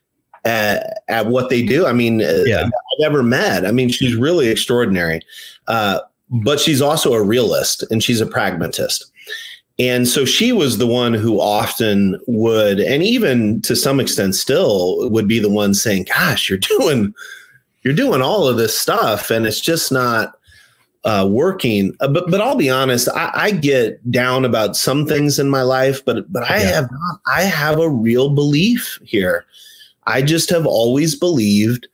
[0.45, 1.87] at, at what they do.
[1.87, 2.65] I mean, uh, yeah.
[2.65, 3.65] I've ever met.
[3.65, 5.23] I mean, she's really extraordinary.
[5.67, 9.11] Uh, but she's also a realist and she's a pragmatist.
[9.79, 15.09] And so she was the one who often would, and even to some extent still
[15.09, 17.15] would be the one saying, Gosh, you're doing
[17.83, 20.35] you're doing all of this stuff and it's just not
[21.05, 21.95] uh, working.
[22.01, 25.63] Uh, but but I'll be honest, I, I, get down about some things in my
[25.63, 26.75] life, but but I yeah.
[26.75, 27.21] have not.
[27.27, 29.47] I have a real belief here.
[30.07, 31.87] I just have always believed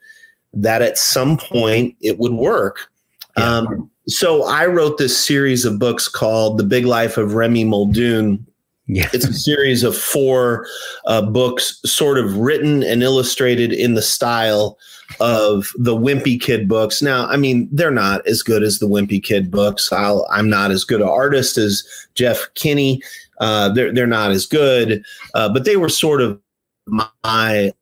[0.53, 2.88] that at some point it would work.
[3.37, 3.59] Yeah.
[3.59, 8.47] Um, so I wrote this series of books called The Big Life of Remy Muldoon.
[8.87, 9.09] Yeah.
[9.14, 10.67] It's a series of four
[11.07, 14.79] uh, books, sort of written and illustrated in the style
[15.21, 17.01] of the Wimpy Kid books.
[17.01, 19.90] Now, I mean, they're not as good as the Wimpy Kid books.
[19.90, 21.83] I'll, I'm not as good an artist as
[22.14, 23.03] Jeff Kinney.
[23.40, 26.38] Uh, they're they're not as good, uh, but they were sort of
[26.87, 27.73] my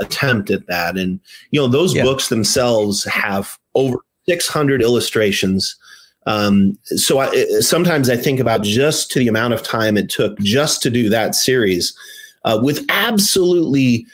[0.00, 0.98] attempt at that.
[0.98, 2.02] And you know, those yeah.
[2.02, 5.76] books themselves have over 600 illustrations.
[6.26, 7.30] Um, so I,
[7.60, 11.08] sometimes I think about just to the amount of time it took just to do
[11.08, 11.96] that series,
[12.44, 14.06] uh, with absolutely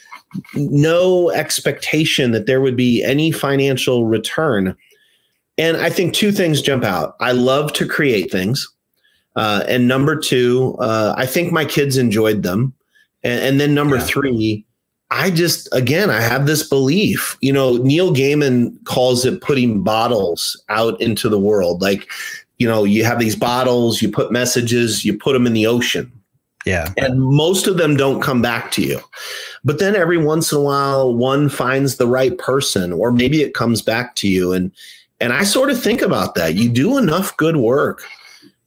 [0.55, 4.77] no expectation that there would be any financial return.
[5.57, 7.17] And I think two things jump out.
[7.21, 8.67] I love to create things.
[9.37, 12.75] Uh, and number two, uh, I think my kids enjoyed them.
[13.23, 14.03] And, and then number yeah.
[14.03, 14.67] three,
[15.11, 17.37] I just, again, I have this belief.
[17.41, 21.81] You know, Neil Gaiman calls it putting bottles out into the world.
[21.81, 22.11] Like,
[22.59, 26.13] you know, you have these bottles, you put messages, you put them in the ocean.
[26.67, 26.93] Yeah.
[26.97, 29.01] And most of them don't come back to you.
[29.65, 33.55] But then every once in a while one finds the right person or maybe it
[33.55, 34.71] comes back to you and
[35.21, 36.55] and I sort of think about that.
[36.55, 38.03] You do enough good work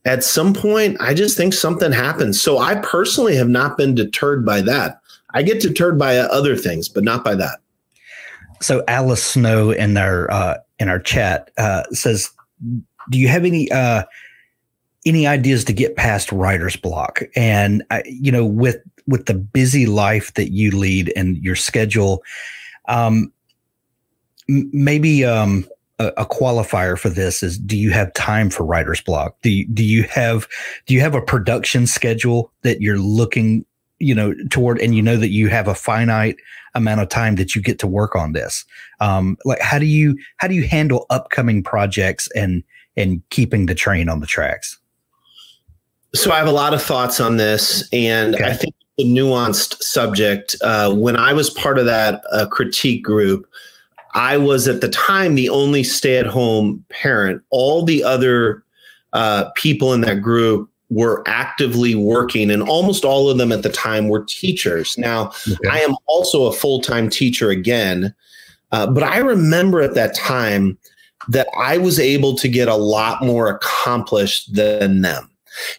[0.06, 2.42] at some point I just think something happens.
[2.42, 5.01] So I personally have not been deterred by that.
[5.34, 7.60] I get deterred by other things, but not by that.
[8.62, 12.30] So Alice Snow in our uh, in our chat uh, says,
[13.10, 14.04] "Do you have any uh,
[15.06, 19.86] any ideas to get past writer's block and uh, you know with with the busy
[19.86, 22.24] life that you lead and your schedule
[22.88, 23.32] um
[24.48, 25.66] maybe um
[26.00, 29.68] a, a, qualifier for this is do you have time for writer's block do you,
[29.68, 30.48] do you have
[30.86, 33.66] do you have a production schedule that you're looking
[34.02, 36.38] you know toward and you know that you have a finite
[36.74, 38.66] amount of time that you get to work on this
[39.00, 42.64] um like how do you how do you handle upcoming projects and
[42.98, 44.78] and keeping the train on the tracks
[46.14, 48.46] so I have a lot of thoughts on this, and okay.
[48.46, 50.56] I think a nuanced subject.
[50.62, 53.48] Uh, when I was part of that uh, critique group,
[54.14, 57.42] I was at the time the only stay-at-home parent.
[57.50, 58.64] All the other
[59.14, 63.70] uh, people in that group were actively working, and almost all of them at the
[63.70, 64.98] time were teachers.
[64.98, 65.70] Now, okay.
[65.72, 68.14] I am also a full time teacher again,
[68.72, 70.78] uh, but I remember at that time
[71.30, 75.30] that I was able to get a lot more accomplished than them.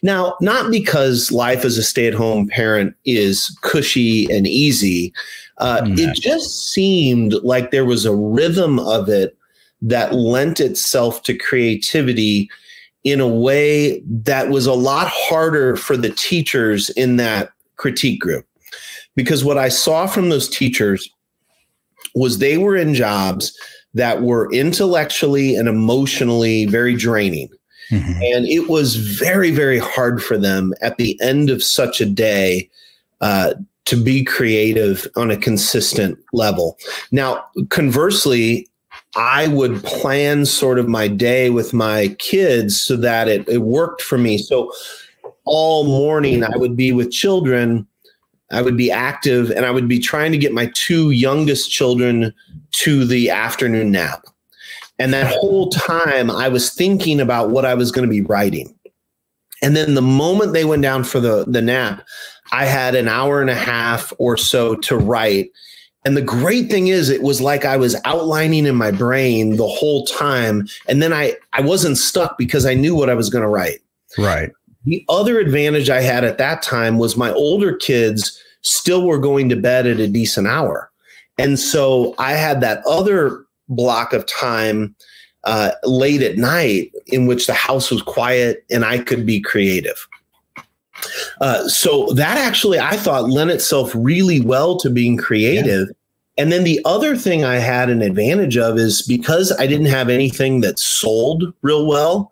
[0.01, 5.13] Now, not because life as a stay at home parent is cushy and easy,
[5.59, 5.97] uh, mm-hmm.
[5.97, 9.37] it just seemed like there was a rhythm of it
[9.81, 12.49] that lent itself to creativity
[13.03, 18.45] in a way that was a lot harder for the teachers in that critique group.
[19.15, 21.09] Because what I saw from those teachers
[22.15, 23.55] was they were in jobs
[23.93, 27.49] that were intellectually and emotionally very draining.
[27.91, 28.21] Mm-hmm.
[28.23, 32.69] And it was very, very hard for them at the end of such a day
[33.21, 33.53] uh,
[33.85, 36.77] to be creative on a consistent level.
[37.11, 38.67] Now, conversely,
[39.15, 44.01] I would plan sort of my day with my kids so that it, it worked
[44.01, 44.37] for me.
[44.37, 44.71] So
[45.45, 47.87] all morning I would be with children,
[48.51, 52.33] I would be active, and I would be trying to get my two youngest children
[52.71, 54.25] to the afternoon nap.
[54.99, 58.73] And that whole time I was thinking about what I was going to be writing.
[59.61, 62.03] And then the moment they went down for the, the nap,
[62.51, 65.49] I had an hour and a half or so to write.
[66.05, 69.67] And the great thing is it was like I was outlining in my brain the
[69.67, 70.67] whole time.
[70.87, 73.79] And then I, I wasn't stuck because I knew what I was going to write.
[74.17, 74.51] Right.
[74.85, 79.47] The other advantage I had at that time was my older kids still were going
[79.49, 80.91] to bed at a decent hour.
[81.37, 84.95] And so I had that other block of time
[85.45, 90.07] uh, late at night in which the house was quiet and I could be creative.
[91.41, 95.87] Uh, so that actually, I thought, lent itself really well to being creative.
[95.87, 95.93] Yeah.
[96.43, 100.09] And then the other thing I had an advantage of is because I didn't have
[100.09, 102.31] anything that sold real well,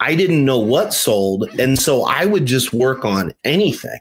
[0.00, 1.48] I didn't know what sold.
[1.58, 3.98] And so I would just work on anything.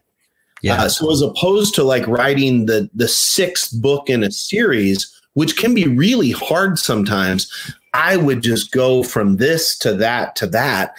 [0.61, 0.83] Yeah.
[0.83, 5.57] Uh, so as opposed to like writing the the sixth book in a series, which
[5.57, 7.51] can be really hard sometimes,
[7.93, 10.95] I would just go from this to that to that.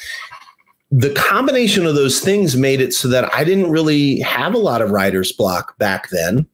[0.98, 4.80] The combination of those things made it so that I didn't really have a lot
[4.80, 6.46] of writer's block back then.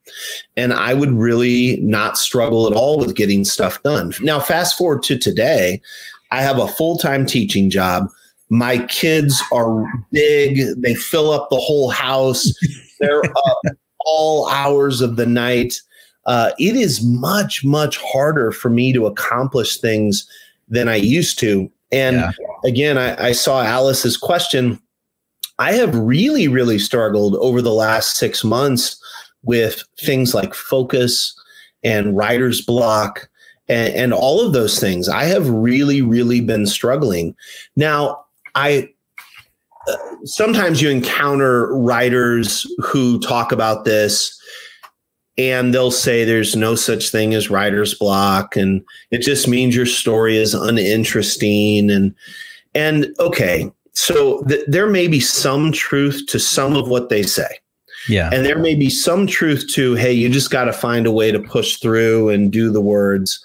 [0.57, 4.13] And I would really not struggle at all with getting stuff done.
[4.21, 5.81] Now, fast forward to today,
[6.33, 8.09] I have a full time teaching job.
[8.49, 12.53] My kids are big, they fill up the whole house.
[12.99, 15.81] They're up all hours of the night.
[16.27, 20.29] Uh, it is much, much harder for me to accomplish things
[20.69, 21.71] than I used to.
[21.93, 22.31] And yeah.
[22.65, 24.81] again, I, I saw Alice's question.
[25.59, 28.99] I have really, really struggled over the last six months
[29.43, 31.39] with things like focus
[31.85, 33.29] and writer's block
[33.69, 35.09] and, and, all of those things.
[35.09, 37.35] I have really, really been struggling.
[37.77, 38.25] Now,
[38.55, 38.89] I
[39.89, 44.39] uh, sometimes you encounter writers who talk about this
[45.39, 49.87] and they'll say there's no such thing as writer's block and it just means your
[49.87, 52.15] story is uninteresting and
[52.75, 57.59] and okay so th- there may be some truth to some of what they say.
[58.09, 58.31] Yeah.
[58.33, 61.31] And there may be some truth to hey you just got to find a way
[61.31, 63.45] to push through and do the words.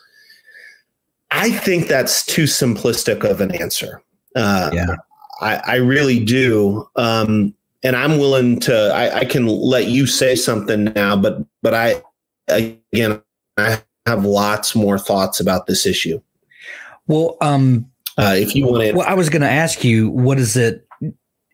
[1.31, 4.01] I think that's too simplistic of an answer.
[4.35, 4.95] Uh, yeah.
[5.41, 6.87] I, I really do.
[6.95, 7.53] Um,
[7.87, 8.91] and I'm willing to.
[8.93, 12.03] I, I, can let you say something now, but but I
[12.49, 13.21] again
[13.55, 16.21] I have lots more thoughts about this issue.
[17.07, 20.37] Well, um, uh, if you want to, well, I was going to ask you, what
[20.37, 20.85] is it?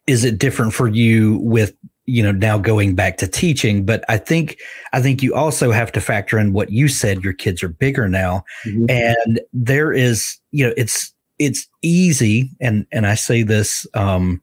[0.07, 3.85] Is it different for you with you know now going back to teaching?
[3.85, 4.57] But I think
[4.91, 7.23] I think you also have to factor in what you said.
[7.23, 8.85] Your kids are bigger now, mm-hmm.
[8.89, 14.41] and there is you know it's it's easy, and and I say this, um,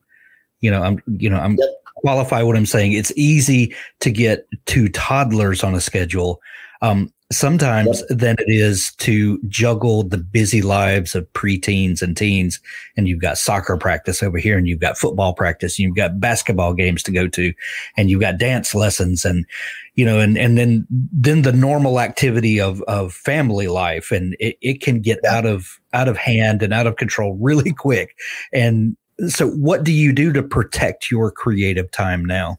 [0.61, 1.69] you know, I'm you know I'm yep.
[2.01, 2.93] Qualify what I'm saying.
[2.93, 6.41] It's easy to get two toddlers on a schedule.
[6.83, 8.19] Um, sometimes yep.
[8.19, 12.61] than it is to juggle the busy lives of preteens and teens.
[12.97, 16.21] And you've got soccer practice over here, and you've got football practice, and you've got
[16.21, 17.53] basketball games to go to,
[17.97, 19.47] and you've got dance lessons, and
[19.95, 24.57] you know, and and then then the normal activity of of family life, and it,
[24.61, 28.17] it can get out of out of hand and out of control really quick.
[28.53, 28.97] And
[29.29, 32.59] so, what do you do to protect your creative time now?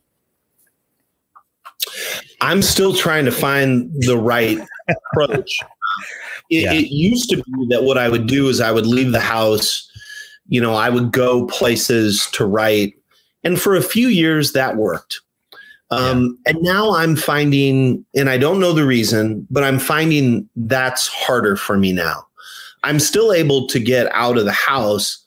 [2.41, 4.59] I'm still trying to find the right
[4.89, 5.57] approach.
[6.49, 6.74] It, yeah.
[6.74, 9.89] it, used to be that what I would do is I would leave the house,
[10.47, 12.93] you know, I would go places to write.
[13.43, 15.22] And for a few years that worked.
[15.91, 16.53] Um, yeah.
[16.53, 21.55] And now I'm finding, and I don't know the reason, but I'm finding that's harder
[21.55, 22.26] for me now.
[22.84, 25.24] I'm still able to get out of the house.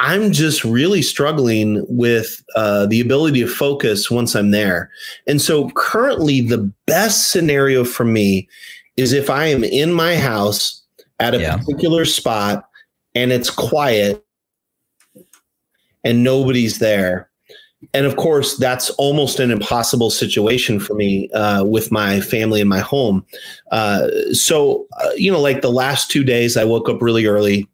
[0.00, 4.90] I'm just really struggling with uh, the ability to focus once I'm there.
[5.26, 8.48] And so currently, the best scenario for me
[8.96, 10.82] is if I am in my house
[11.20, 11.56] at a yeah.
[11.56, 12.68] particular spot
[13.14, 14.24] and it's quiet
[16.02, 17.30] and nobody's there.
[17.92, 22.70] And of course, that's almost an impossible situation for me uh, with my family and
[22.70, 23.24] my home.
[23.70, 27.68] Uh, so, uh, you know, like the last two days, I woke up really early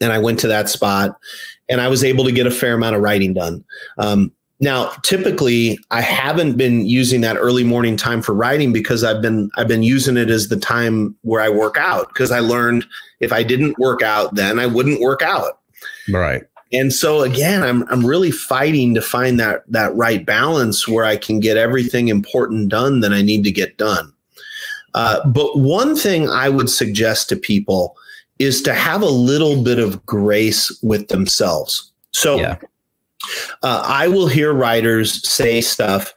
[0.00, 1.16] and I went to that spot
[1.68, 3.64] and I was able to get a fair amount of writing done.
[3.98, 9.20] Um, now, typically, I haven't been using that early morning time for writing because I've
[9.20, 12.86] been I've been using it as the time where I work out because I learned
[13.20, 15.60] if I didn't work out then I wouldn't work out.
[16.10, 16.42] Right.
[16.72, 21.18] And so again, I'm I'm really fighting to find that that right balance where I
[21.18, 24.12] can get everything important done that I need to get done.
[24.94, 27.94] Uh, but one thing I would suggest to people
[28.38, 31.92] is to have a little bit of grace with themselves.
[32.12, 32.58] So yeah.
[33.62, 36.14] uh, I will hear writers say stuff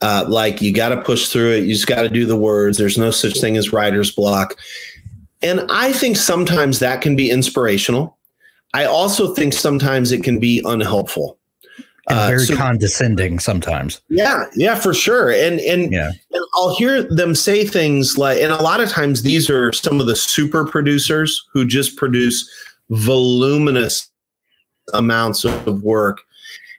[0.00, 1.64] uh, like, you got to push through it.
[1.64, 2.76] You just got to do the words.
[2.76, 4.56] There's no such thing as writer's block.
[5.40, 8.18] And I think sometimes that can be inspirational.
[8.74, 11.38] I also think sometimes it can be unhelpful
[12.08, 14.00] uh, very so, condescending sometimes.
[14.08, 15.30] Yeah, yeah, for sure.
[15.30, 16.12] And and, yeah.
[16.32, 20.00] and I'll hear them say things like, and a lot of times these are some
[20.00, 22.48] of the super producers who just produce
[22.90, 24.10] voluminous
[24.92, 26.20] amounts of work,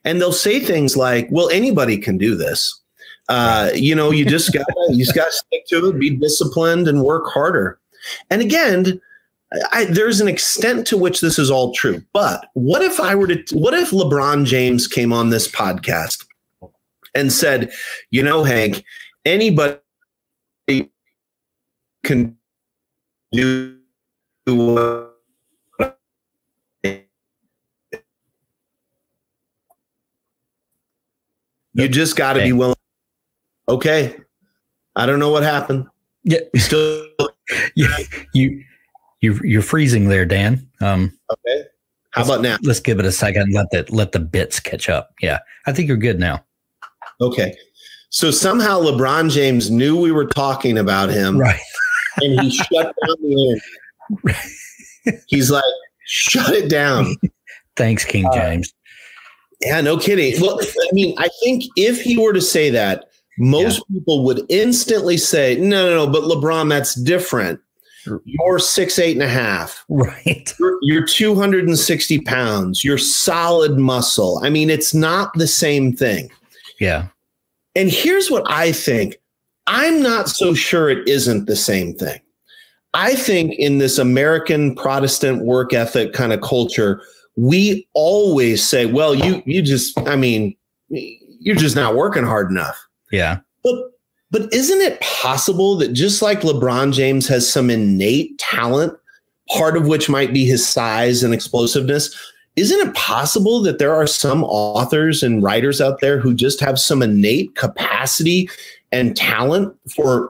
[0.04, 2.80] and they'll say things like, "Well, anybody can do this."
[3.28, 6.88] Uh, you know, you just got you just got to stick to it, be disciplined,
[6.88, 7.80] and work harder.
[8.30, 9.02] And again,
[9.72, 12.04] I, there's an extent to which this is all true.
[12.14, 16.26] But what if I were to, what if LeBron James came on this podcast
[17.14, 17.72] and said,
[18.12, 18.84] you know, Hank,
[19.26, 19.80] anybody
[22.04, 22.38] can
[23.32, 23.78] do
[24.46, 25.16] what
[31.76, 32.76] you just got to be willing.
[33.68, 34.16] Okay.
[34.96, 35.88] I don't know what happened.
[36.24, 36.40] Yeah.
[36.54, 37.08] You still.
[37.76, 37.98] yeah.
[38.34, 38.64] You,
[39.26, 40.68] you you're freezing there, Dan.
[40.82, 41.64] Um, okay.
[42.12, 42.58] How about now?
[42.64, 43.54] Let's give it a second.
[43.54, 45.14] Let the let the bits catch up.
[45.22, 46.46] Yeah, I think you're good now.
[47.20, 47.56] Okay.
[48.10, 51.60] So somehow LeBron James knew we were talking about him, right?
[52.24, 53.60] And he shut down the
[54.24, 55.20] interview.
[55.28, 55.66] He's like,
[56.06, 57.14] shut it down.
[57.76, 58.74] Thanks, King uh, James.
[58.74, 60.40] Uh, yeah, no kidding.
[60.40, 64.00] Well, I mean, I think if he were to say that, most yeah.
[64.00, 67.60] people would instantly say, no, no, no, but LeBron, that's different.
[68.26, 69.86] You're six, eight and a half.
[69.90, 70.54] Right.
[70.60, 72.84] You're, you're 260 pounds.
[72.84, 74.40] You're solid muscle.
[74.44, 76.30] I mean, it's not the same thing.
[76.80, 77.08] Yeah.
[77.76, 79.18] And here's what I think
[79.68, 82.20] I'm not so sure it isn't the same thing.
[82.94, 87.02] I think in this American Protestant work ethic kind of culture,
[87.36, 90.56] we always say, well, you you just, I mean,
[90.90, 92.78] you're just not working hard enough.
[93.12, 93.40] Yeah.
[93.64, 93.76] But
[94.32, 98.98] but isn't it possible that just like LeBron James has some innate talent,
[99.50, 102.16] part of which might be his size and explosiveness,
[102.56, 106.80] isn't it possible that there are some authors and writers out there who just have
[106.80, 108.50] some innate capacity
[108.92, 110.30] and talent for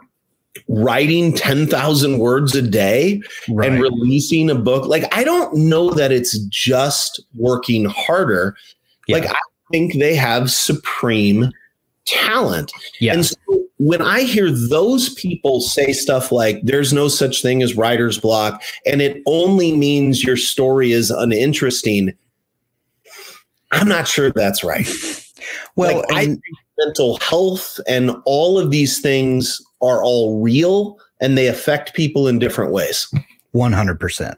[0.68, 3.72] writing 10,000 words a day right.
[3.72, 4.88] and releasing a book?
[4.88, 8.56] Like, I don't know that it's just working harder.
[9.08, 9.18] Yeah.
[9.18, 9.38] Like, I
[9.72, 11.52] think they have supreme
[12.06, 12.72] talent.
[13.00, 13.14] Yeah.
[13.14, 13.36] And so
[13.78, 18.62] when I hear those people say stuff like there's no such thing as writer's block
[18.86, 22.14] and it only means your story is uninteresting,
[23.72, 24.88] I'm not sure that's right.
[25.76, 26.42] Well, like, I think
[26.80, 32.40] mental health and all of these things are all real and they affect people in
[32.40, 33.08] different ways.
[33.54, 34.36] 100%.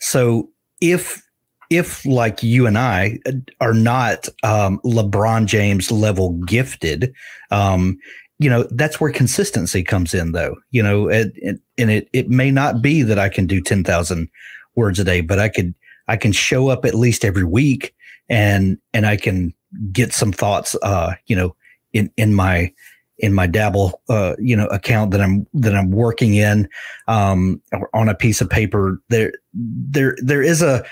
[0.00, 0.48] So
[0.80, 1.22] if
[1.70, 3.18] if like you and I
[3.60, 7.12] are not um, LeBron James level gifted,
[7.50, 7.98] um,
[8.38, 10.56] you know that's where consistency comes in, though.
[10.70, 11.32] You know, it,
[11.78, 14.28] and it it may not be that I can do ten thousand
[14.74, 15.74] words a day, but I could
[16.08, 17.94] I can show up at least every week,
[18.28, 19.54] and and I can
[19.92, 21.56] get some thoughts, uh, you know,
[21.92, 22.72] in in my
[23.18, 26.68] in my dabble uh, you know account that I'm that I'm working in
[27.08, 27.60] um,
[27.94, 30.84] on a piece of paper there there there is a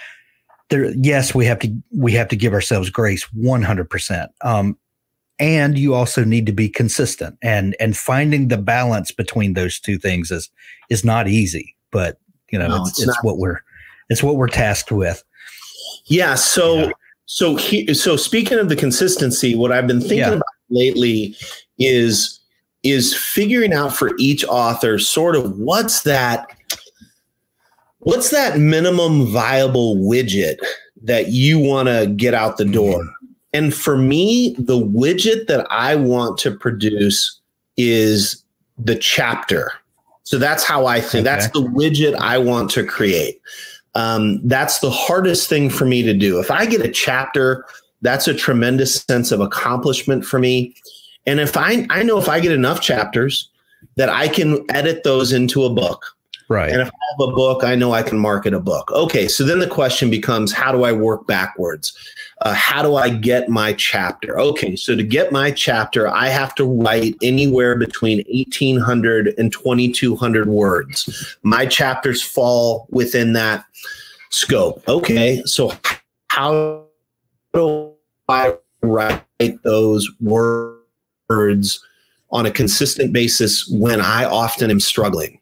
[0.70, 4.78] there yes we have to we have to give ourselves grace 100% um,
[5.38, 9.98] and you also need to be consistent and and finding the balance between those two
[9.98, 10.50] things is
[10.90, 12.18] is not easy but
[12.50, 13.60] you know no, it's, it's, it's what we're
[14.08, 15.22] it's what we're tasked with
[16.06, 16.90] yeah so yeah.
[17.26, 20.32] so he, so speaking of the consistency what i've been thinking yeah.
[20.32, 21.36] about lately
[21.78, 22.40] is
[22.84, 26.46] is figuring out for each author sort of what's that
[28.04, 30.58] what's that minimum viable widget
[31.02, 33.00] that you want to get out the door.
[33.00, 33.26] Mm-hmm.
[33.52, 37.40] And for me, the widget that I want to produce
[37.76, 38.42] is
[38.78, 39.72] the chapter.
[40.24, 41.26] So that's how I think.
[41.26, 41.36] Okay.
[41.36, 43.40] That's the widget I want to create.
[43.94, 46.40] Um, that's the hardest thing for me to do.
[46.40, 47.64] If I get a chapter,
[48.02, 50.74] that's a tremendous sense of accomplishment for me.
[51.26, 53.48] And if I I know if I get enough chapters
[53.96, 56.04] that I can edit those into a book.
[56.48, 56.70] Right.
[56.70, 58.90] And if I have a book, I know I can market a book.
[58.92, 59.28] Okay.
[59.28, 61.96] So then the question becomes how do I work backwards?
[62.42, 64.38] Uh, how do I get my chapter?
[64.38, 64.76] Okay.
[64.76, 71.36] So to get my chapter, I have to write anywhere between 1,800 and 2,200 words.
[71.42, 73.64] My chapters fall within that
[74.30, 74.86] scope.
[74.86, 75.42] Okay.
[75.46, 75.72] So
[76.28, 76.84] how
[77.54, 77.92] do
[78.28, 79.22] I write
[79.62, 81.80] those words
[82.30, 85.38] on a consistent basis when I often am struggling?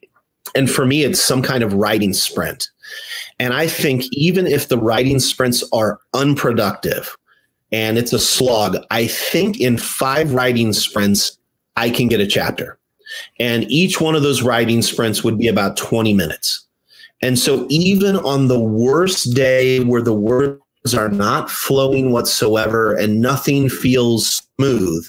[0.55, 2.69] And for me, it's some kind of writing sprint.
[3.39, 7.17] And I think even if the writing sprints are unproductive
[7.71, 11.37] and it's a slog, I think in five writing sprints,
[11.75, 12.77] I can get a chapter.
[13.39, 16.65] And each one of those writing sprints would be about 20 minutes.
[17.21, 20.59] And so even on the worst day where the words
[20.95, 25.07] are not flowing whatsoever and nothing feels smooth,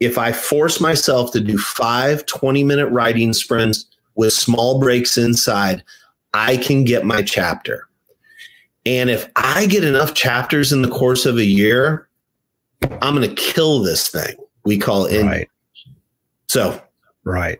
[0.00, 5.82] if I force myself to do five 20 minute writing sprints with small breaks inside,
[6.32, 7.88] I can get my chapter.
[8.86, 12.08] And if I get enough chapters in the course of a year,
[13.00, 14.36] I'm going to kill this thing.
[14.64, 15.22] We call it.
[15.22, 15.48] Right.
[16.48, 16.80] So,
[17.24, 17.58] right.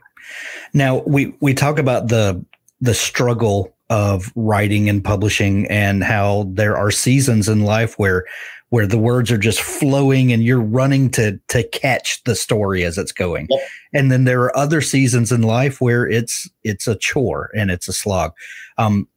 [0.72, 2.44] Now we we talk about the
[2.80, 8.24] the struggle of writing and publishing and how there are seasons in life where
[8.70, 12.98] where the words are just flowing and you're running to to catch the story as
[12.98, 13.46] it's going.
[13.50, 13.60] Yep.
[13.92, 17.88] And then there are other seasons in life where it's it's a chore and it's
[17.88, 18.32] a slog.
[18.78, 19.08] Um,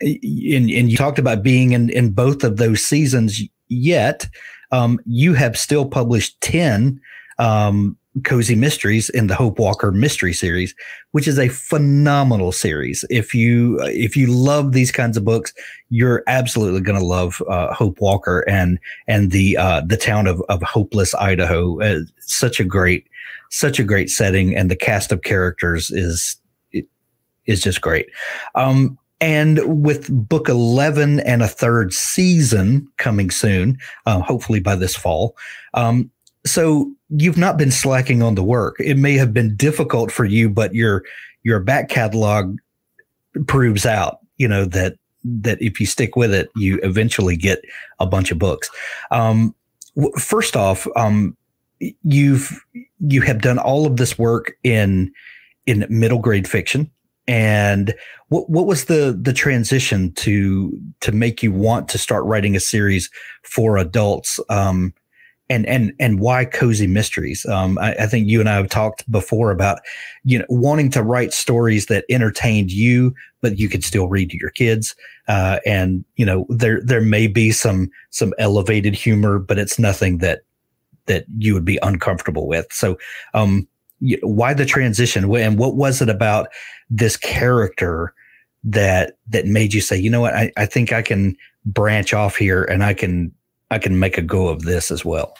[0.00, 3.40] and, and you talked about being in in both of those seasons.
[3.68, 4.28] Yet,
[4.70, 7.00] um, you have still published ten
[7.38, 10.74] um, Cozy Mysteries in the Hope Walker Mystery Series,
[11.12, 13.04] which is a phenomenal series.
[13.10, 15.52] If you if you love these kinds of books,
[15.90, 20.42] you're absolutely going to love uh, Hope Walker and and the uh, the town of
[20.48, 21.80] of Hopeless, Idaho.
[21.80, 23.06] Uh, such a great
[23.50, 26.36] such a great setting, and the cast of characters is
[27.46, 28.08] is just great.
[28.54, 34.94] Um, and with book 11 and a third season coming soon, uh, hopefully by this
[34.94, 35.36] fall,
[35.72, 36.10] um,
[36.46, 38.76] so you've not been slacking on the work.
[38.78, 41.04] It may have been difficult for you, but your
[41.42, 42.56] your back catalog
[43.46, 44.94] proves out, you know, that
[45.24, 47.60] that if you stick with it, you eventually get
[47.98, 48.70] a bunch of books.
[49.10, 49.54] Um,
[50.18, 51.36] first off, um,
[52.02, 52.64] you've
[53.00, 55.12] you have done all of this work in
[55.66, 56.90] in middle grade fiction,
[57.26, 57.94] and
[58.28, 62.60] what what was the the transition to to make you want to start writing a
[62.60, 63.10] series
[63.42, 64.40] for adults?
[64.48, 64.94] Um,
[65.48, 67.46] and and and why cozy mysteries?
[67.46, 69.80] Um, I, I, think you and i have talked before about
[70.24, 74.38] you know wanting to write stories that entertained you but you could still read to
[74.38, 74.96] your kids.
[75.28, 80.18] Uh, and you know there there may be some some elevated humor but it's nothing
[80.18, 80.40] that
[81.06, 82.66] that you would be uncomfortable with.
[82.72, 82.98] So
[83.34, 83.68] um
[84.22, 85.32] why the transition?
[85.36, 86.48] And what was it about
[86.90, 88.12] this character
[88.64, 90.34] that that made you say you know what?
[90.34, 93.32] I, I think i can branch off here and i can
[93.70, 95.36] I can make a go of this as well.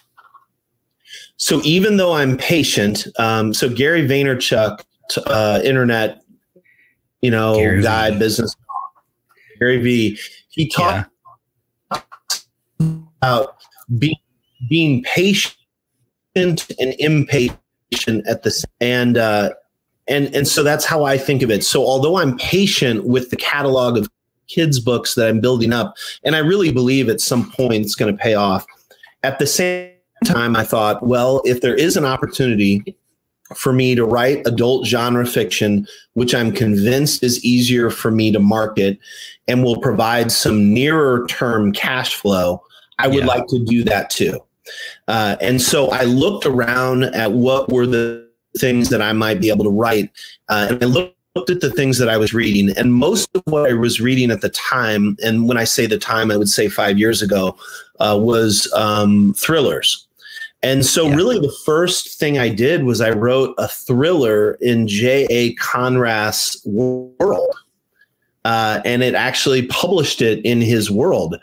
[1.36, 4.82] So even though I'm patient, um, so Gary Vaynerchuk,
[5.26, 6.22] uh, internet,
[7.20, 8.18] you know, Gary guy, v.
[8.18, 8.56] business,
[9.58, 10.18] Gary V,
[10.48, 11.10] he talked
[11.90, 12.00] yeah.
[13.22, 13.56] about
[13.98, 14.16] being
[14.68, 15.54] being patient
[16.34, 19.50] and impatient at the and uh,
[20.08, 21.64] and and so that's how I think of it.
[21.64, 24.08] So although I'm patient with the catalog of
[24.48, 25.96] kids books that I'm building up.
[26.24, 28.66] And I really believe at some point it's going to pay off.
[29.22, 29.90] At the same
[30.24, 32.96] time, I thought, well, if there is an opportunity
[33.54, 38.40] for me to write adult genre fiction, which I'm convinced is easier for me to
[38.40, 38.98] market
[39.46, 42.62] and will provide some nearer term cash flow,
[42.98, 43.26] I would yeah.
[43.26, 44.40] like to do that too.
[45.06, 48.28] Uh, and so I looked around at what were the
[48.58, 50.10] things that I might be able to write.
[50.48, 53.42] Uh, and I looked looked at the things that I was reading, and most of
[53.44, 56.48] what I was reading at the time, and when I say the time, I would
[56.48, 57.56] say five years ago,
[58.00, 60.06] uh, was um, thrillers.
[60.62, 61.14] And so, yeah.
[61.14, 65.54] really, the first thing I did was I wrote a thriller in J.A.
[65.56, 67.54] Konrath's world.
[68.46, 71.36] Uh, and it actually published it in his world.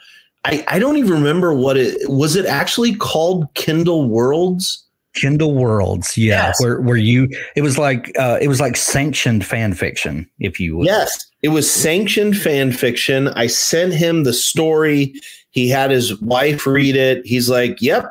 [0.45, 2.35] I, I don't even remember what it was.
[2.35, 4.83] It actually called Kindle Worlds
[5.13, 6.61] Kindle Worlds, yeah, Yes.
[6.61, 10.77] where where you it was like uh, it was like sanctioned fan fiction, if you
[10.77, 10.87] would.
[10.87, 13.27] Yes, it was sanctioned fan fiction.
[13.29, 15.13] I sent him the story.
[15.51, 17.25] He had his wife read it.
[17.25, 18.05] He's like, "Yep,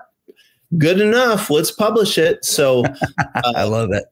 [0.79, 1.51] good enough.
[1.51, 2.85] Let's publish it." So,
[3.57, 4.05] I love it.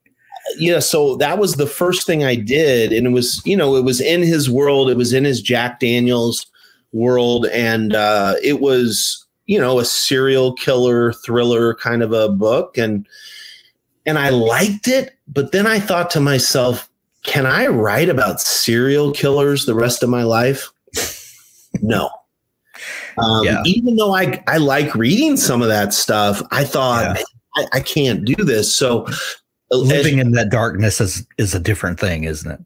[0.59, 3.85] yeah, so that was the first thing I did, and it was, you know, it
[3.85, 4.91] was in his world.
[4.91, 6.47] It was in his Jack Daniels
[6.93, 12.79] world, and uh, it was, you know, a serial killer thriller kind of a book,
[12.79, 13.05] and
[14.07, 15.17] and I liked it.
[15.27, 16.89] But then I thought to myself,
[17.25, 20.71] can I write about serial killers the rest of my life?
[21.83, 22.11] No.
[23.17, 23.63] Um, Yeah.
[23.65, 27.25] Even though I, I like reading some of that stuff, I thought Yeah.
[27.57, 28.75] I, I can't do this.
[28.75, 29.11] So uh,
[29.73, 32.61] as- Living in that darkness is is a different thing, isn't it?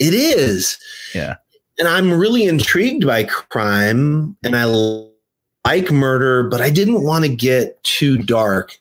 [0.00, 0.76] it is.
[1.14, 1.36] Yeah.
[1.78, 4.64] And I'm really intrigued by crime and I
[5.68, 8.78] like murder, but I didn't want to get too dark.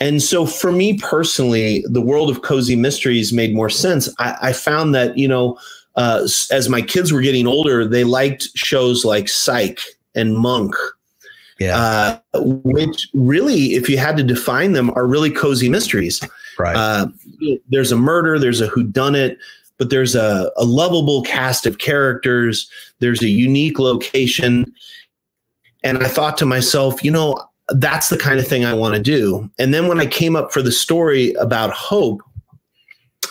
[0.00, 4.08] And so for me personally, the world of cozy mysteries made more sense.
[4.18, 5.58] I, I found that, you know,
[5.96, 9.80] uh, as my kids were getting older, they liked shows like Psych
[10.14, 10.74] and Monk,
[11.58, 16.20] Yeah, uh, which really, if you had to define them, are really cozy mysteries.
[16.58, 16.76] right.
[16.76, 17.08] Uh,
[17.68, 19.36] there's a murder, there's a whodunit,
[19.78, 22.70] but there's a, a lovable cast of characters.
[23.00, 24.72] There's a unique location.
[25.82, 29.02] And I thought to myself, you know, that's the kind of thing I want to
[29.02, 29.48] do.
[29.58, 32.20] And then when I came up for the story about hope,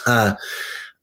[0.05, 0.35] uh,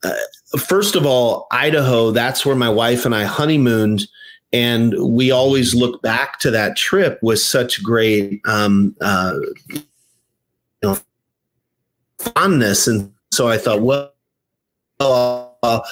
[0.02, 0.14] uh,
[0.58, 4.06] first of all, Idaho, that's where my wife and I honeymooned.
[4.52, 9.34] And we always look back to that trip with such great um, uh,
[9.68, 9.82] you
[10.82, 10.98] know,
[12.18, 12.86] fondness.
[12.86, 14.12] And so I thought, well,
[15.00, 15.82] uh, I'll,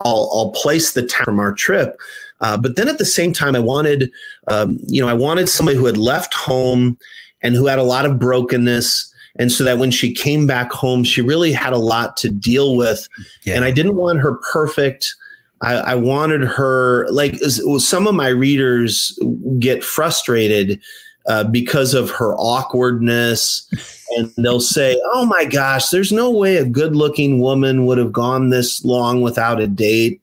[0.00, 2.00] I'll place the town from our trip.
[2.40, 4.10] Uh, but then at the same time, I wanted,
[4.48, 6.98] um, you know, I wanted somebody who had left home
[7.42, 9.12] and who had a lot of brokenness.
[9.38, 12.76] And so that when she came back home, she really had a lot to deal
[12.76, 13.08] with.
[13.44, 13.54] yeah.
[13.54, 15.14] And I didn't want her perfect.
[15.62, 19.18] I, I wanted her, like some of my readers
[19.58, 20.80] get frustrated
[21.26, 23.68] uh, because of her awkwardness.
[24.16, 28.12] And they'll say, Oh my gosh, there's no way a good looking woman would have
[28.12, 30.20] gone this long without a date.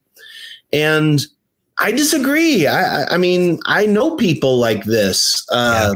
[0.71, 1.25] And
[1.77, 2.67] I disagree.
[2.67, 5.45] I, I- mean, I know people like this.
[5.51, 5.93] Uh,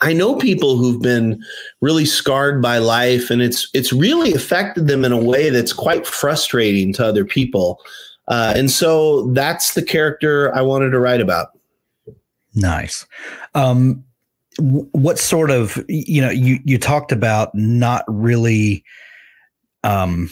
[0.00, 1.42] I know people who've been
[1.80, 6.06] really scarred by life, and it's it's really affected them in a way that's quite
[6.06, 7.80] frustrating to other people.
[8.28, 11.48] Uh, and so that's the character I wanted to write about.
[12.54, 13.06] Nice.
[13.54, 14.04] Um,
[14.58, 18.84] what sort of you know you you talked about not really
[19.82, 20.30] um,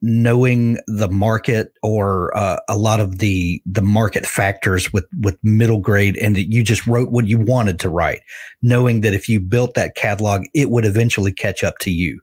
[0.00, 5.80] knowing the market or uh, a lot of the the market factors with with middle
[5.80, 8.20] grade, and that you just wrote what you wanted to write,
[8.62, 12.20] knowing that if you built that catalog, it would eventually catch up to you.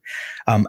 [0.47, 0.67] Um,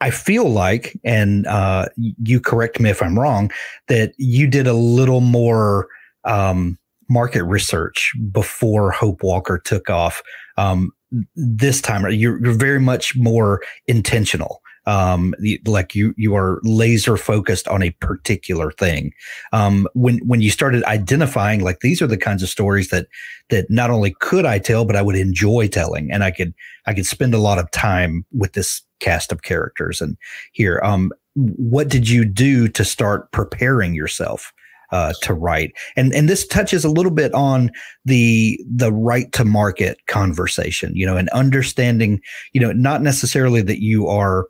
[0.00, 3.50] I feel like, and uh, you correct me if I'm wrong,
[3.88, 5.88] that you did a little more.
[6.24, 6.78] Um,
[7.10, 10.22] market research before Hope Walker took off.
[10.56, 10.90] Um,
[11.36, 14.62] this time, you're, you're very much more intentional.
[14.86, 19.12] Um, the- like you, you are laser focused on a particular thing.
[19.52, 23.06] Um, when when you started identifying, like these are the kinds of stories that
[23.50, 26.54] that not only could I tell, but I would enjoy telling, and I could
[26.86, 30.00] I could spend a lot of time with this cast of characters.
[30.00, 30.16] And
[30.52, 34.52] here, um, what did you do to start preparing yourself?
[34.94, 35.72] uh, to write.
[35.96, 37.72] And and this touches a little bit on
[38.04, 42.20] the the right to market conversation, you know, and understanding,
[42.52, 44.46] you know, not necessarily that you are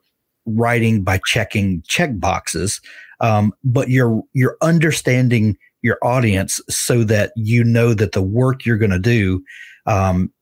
[0.47, 2.81] writing by checking check boxes,
[3.21, 8.79] um, but you're you're understanding your audience so that you know that the work you're
[8.79, 9.45] going to do
[9.87, 10.33] um,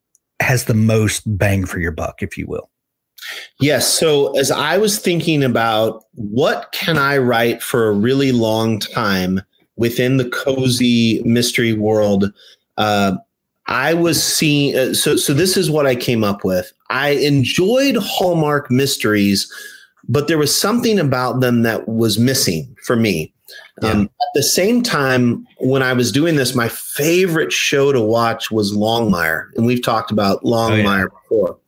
[0.41, 2.71] has the most bang for your buck, if you will.
[3.61, 3.87] Yes.
[3.87, 9.41] So as I was thinking about what can I write for a really long time
[9.77, 12.33] within the cozy mystery world,
[12.77, 13.17] uh,
[13.67, 14.77] I was seeing.
[14.77, 16.73] Uh, so so this is what I came up with.
[16.91, 19.51] I enjoyed Hallmark mysteries,
[20.09, 23.33] but there was something about them that was missing for me.
[23.83, 28.51] Um, at the same time, when I was doing this, my favorite show to watch
[28.51, 31.59] was Longmire, and we've talked about Longmire before.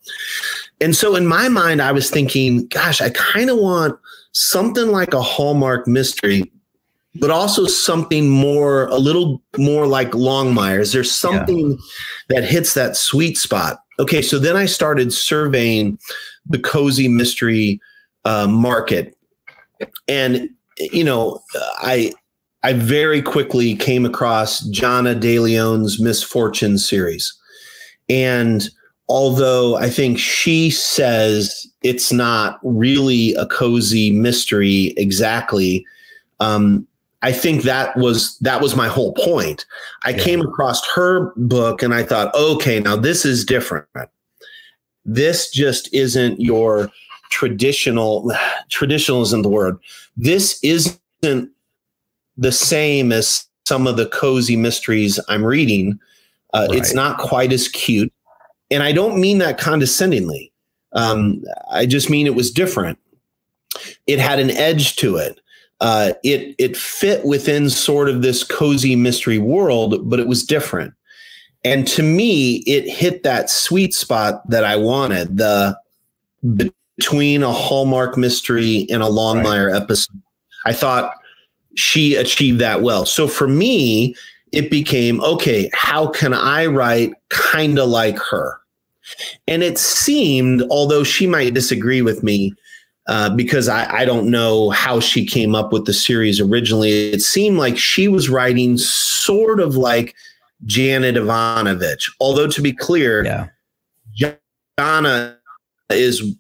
[0.81, 3.99] And so in my mind, I was thinking, gosh, I kind of want
[4.33, 6.51] something like a Hallmark mystery,
[7.17, 10.93] but also something more, a little more like Longmire's.
[10.93, 11.79] There's something
[12.29, 13.79] that hits that sweet spot.
[13.99, 15.99] Okay, so then I started surveying
[16.47, 17.81] the cozy mystery
[18.25, 19.17] uh, market,
[20.09, 20.49] and
[20.79, 21.41] you know,
[21.79, 22.13] I
[22.63, 27.33] I very quickly came across Jana De Leon's Miss Fortune series,
[28.09, 28.69] and
[29.09, 35.87] although I think she says it's not really a cozy mystery exactly.
[36.41, 36.87] Um,
[37.23, 39.65] I think that was that was my whole point.
[40.05, 40.23] I yeah.
[40.23, 43.87] came across her book and I thought, okay, now this is different.
[45.07, 46.91] This just isn't your
[47.35, 48.33] traditional
[48.71, 49.77] traditional isn't the word.
[50.17, 51.51] This isn't
[52.37, 55.99] the same as some of the cozy mysteries I'm reading.
[56.53, 56.79] Uh, right.
[56.79, 58.13] It's not quite as cute.
[58.71, 60.53] And I don't mean that condescendingly.
[60.93, 63.01] Um, I just mean it was different.
[64.07, 65.41] It had an edge to it.
[65.81, 70.95] Uh, it it fit within sort of this cozy mystery world, but it was different.
[71.65, 75.77] And to me, it hit that sweet spot that I wanted the
[76.97, 79.83] between a Hallmark mystery and a Longmire right.
[79.83, 80.21] episode.
[80.67, 81.15] I thought
[81.77, 83.05] she achieved that well.
[83.05, 84.15] So for me,
[84.53, 88.61] it became okay, how can I write kind of like her?
[89.47, 92.55] And it seemed, although she might disagree with me,
[93.07, 97.21] uh, because I, I don't know how she came up with the series originally, it
[97.21, 100.15] seemed like she was writing sort of like
[100.65, 102.11] Janet Evanovich.
[102.21, 104.31] Although, to be clear, yeah.
[104.79, 105.37] Jana
[105.91, 106.35] is,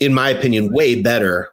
[0.00, 1.52] in my opinion, way better.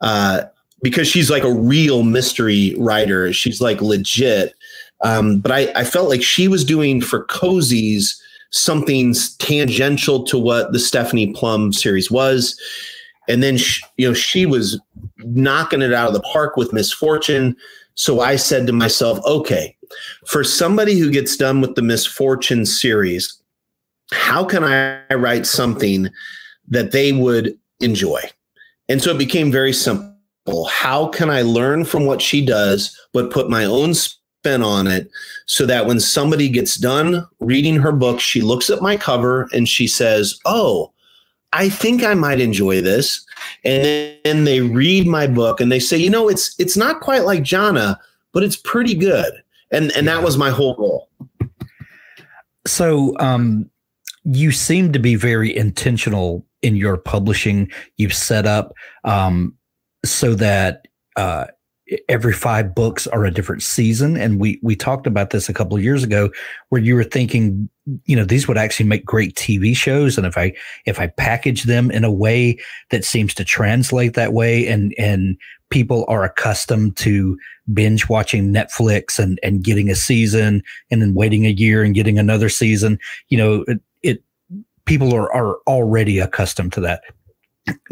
[0.00, 0.42] Uh,
[0.82, 3.32] because she's like a real mystery writer.
[3.32, 4.54] She's like legit.
[5.00, 8.14] Um, but I, I felt like she was doing for cozies
[8.50, 12.58] something tangential to what the Stephanie Plum series was.
[13.28, 14.80] And then, she, you know, she was
[15.18, 17.56] knocking it out of the park with Miss Fortune.
[17.94, 19.76] So I said to myself, okay,
[20.26, 23.38] for somebody who gets done with the Miss Fortune series,
[24.12, 26.08] how can I write something
[26.68, 28.20] that they would enjoy?
[28.88, 30.14] And so it became very simple.
[30.70, 35.10] How can I learn from what she does, but put my own spin on it
[35.46, 39.68] so that when somebody gets done reading her book, she looks at my cover and
[39.68, 40.92] she says, Oh,
[41.52, 43.24] I think I might enjoy this.
[43.64, 47.24] And then they read my book and they say, you know, it's it's not quite
[47.24, 47.98] like Jana,
[48.32, 49.32] but it's pretty good.
[49.70, 50.16] And and yeah.
[50.16, 51.08] that was my whole goal.
[52.66, 53.70] So um
[54.24, 57.70] you seem to be very intentional in your publishing.
[57.96, 58.72] You've set up
[59.04, 59.54] um
[60.04, 60.86] so that
[61.16, 61.46] uh
[62.08, 65.76] every five books are a different season and we we talked about this a couple
[65.76, 66.30] of years ago
[66.68, 67.68] where you were thinking
[68.04, 70.52] you know these would actually make great TV shows and if I
[70.84, 72.58] if I package them in a way
[72.90, 75.36] that seems to translate that way and and
[75.70, 77.38] people are accustomed to
[77.72, 82.18] binge watching Netflix and and getting a season and then waiting a year and getting
[82.18, 82.98] another season
[83.28, 83.64] you know
[84.88, 87.02] people are are already accustomed to that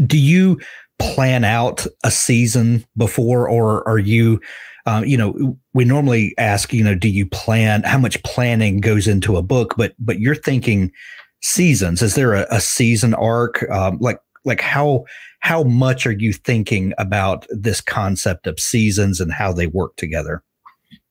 [0.07, 0.59] do you
[0.99, 4.41] plan out a season before, or are you,
[4.87, 7.83] uh, you know, we normally ask, you know, do you plan?
[7.83, 9.75] How much planning goes into a book?
[9.77, 10.93] But but you're thinking
[11.43, 12.03] seasons.
[12.03, 13.69] Is there a, a season arc?
[13.71, 15.05] Um, like like how
[15.41, 20.43] how much are you thinking about this concept of seasons and how they work together?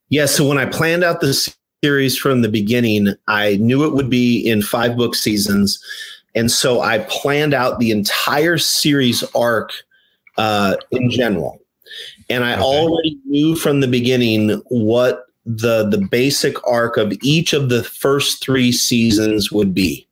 [0.09, 0.25] Yeah.
[0.25, 1.55] So when I planned out the
[1.86, 5.79] series from the beginning, I knew it would be in five book seasons.
[6.33, 9.71] And so I planned out the entire series arc
[10.39, 11.61] uh, in general.
[12.27, 12.63] And I okay.
[12.63, 18.43] already knew from the beginning what the the basic arc of each of the first
[18.43, 20.07] three seasons would be.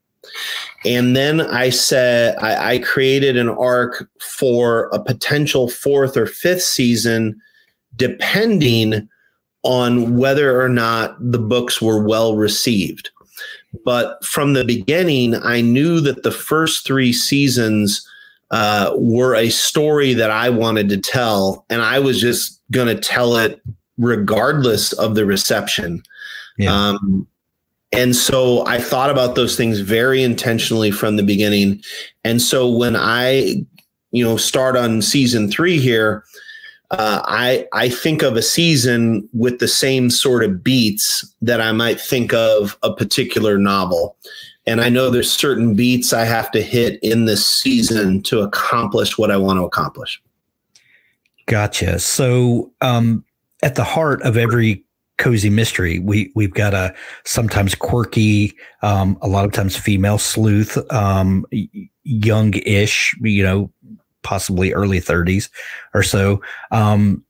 [0.86, 6.62] And then I said I, I created an arc for a potential fourth or fifth
[6.62, 7.42] season,
[7.96, 9.10] depending
[9.64, 13.10] on whether or not the books were well received.
[13.86, 18.08] But from the beginning, I knew that the first three seasons
[18.52, 23.02] uh, were a story that I wanted to tell, and I was just going to
[23.02, 23.62] tell it
[23.98, 26.04] regardless of the reception.
[26.58, 26.72] Yeah.
[26.72, 27.28] Um,
[27.92, 31.84] and so I thought about those things very intentionally from the beginning.
[32.24, 33.64] And so when I,
[34.12, 36.24] you know, start on season three here,
[36.94, 41.72] uh, I I think of a season with the same sort of beats that I
[41.72, 44.16] might think of a particular novel.
[44.66, 49.18] And I know there's certain beats I have to hit in this season to accomplish
[49.18, 50.22] what I want to accomplish.
[51.48, 52.00] Gotcha.
[52.00, 53.26] So um,
[53.62, 54.86] at the heart of every
[55.18, 56.94] cozy mystery, we we've got a
[57.26, 61.46] sometimes quirky, um, a lot of times female sleuth, um,
[62.04, 63.72] young-ish, you know,
[64.24, 65.50] possibly early 30s
[65.94, 66.42] or so.
[66.72, 67.24] Um,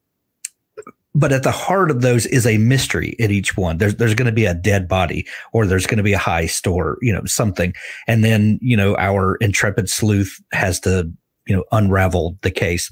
[1.15, 3.77] but at the heart of those is a mystery at each one.
[3.77, 6.71] There's there's going to be a dead body, or there's going to be a heist,
[6.71, 7.73] or you know something,
[8.07, 11.11] and then you know our intrepid sleuth has to
[11.45, 12.91] you know unravel the case.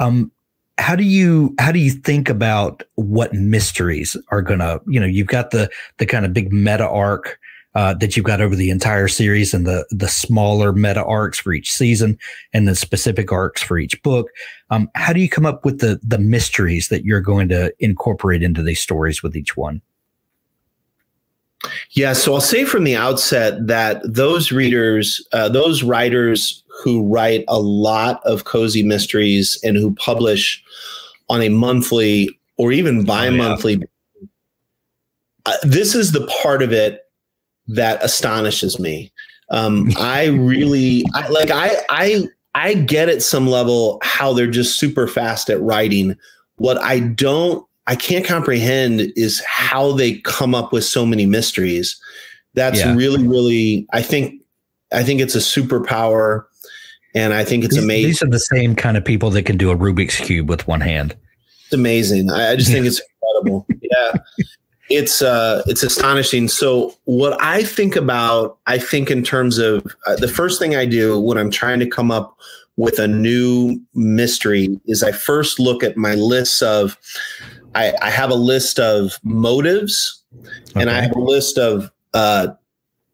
[0.00, 0.32] Um,
[0.78, 5.06] how do you how do you think about what mysteries are going to you know
[5.06, 7.38] you've got the the kind of big meta arc
[7.74, 11.52] uh, that you've got over the entire series and the the smaller meta arcs for
[11.52, 12.18] each season
[12.52, 14.28] and the specific arcs for each book.
[14.70, 18.42] Um, how do you come up with the the mysteries that you're going to incorporate
[18.42, 19.82] into these stories with each one?
[21.90, 27.44] Yeah, so I'll say from the outset that those readers, uh, those writers who write
[27.48, 30.62] a lot of cozy mysteries and who publish
[31.28, 33.86] on a monthly or even bi-monthly, oh,
[34.20, 34.26] yeah.
[35.52, 37.02] uh, this is the part of it
[37.74, 39.12] that astonishes me.
[39.50, 44.78] Um, I really I, like I I I get at some level how they're just
[44.78, 46.16] super fast at writing.
[46.56, 52.00] What I don't I can't comprehend is how they come up with so many mysteries.
[52.54, 52.94] That's yeah.
[52.94, 54.40] really really I think
[54.92, 56.44] I think it's a superpower
[57.14, 58.06] and I think it's these, amazing.
[58.06, 60.80] These are the same kind of people that can do a Rubik's cube with one
[60.80, 61.16] hand.
[61.64, 62.30] It's amazing.
[62.30, 63.66] I, I just think it's incredible.
[63.82, 64.12] Yeah
[64.90, 70.16] it's uh it's astonishing so what i think about i think in terms of uh,
[70.16, 72.36] the first thing i do when i'm trying to come up
[72.76, 76.98] with a new mystery is i first look at my lists of
[77.74, 80.22] i, I have a list of motives
[80.70, 80.80] okay.
[80.80, 82.48] and i have a list of uh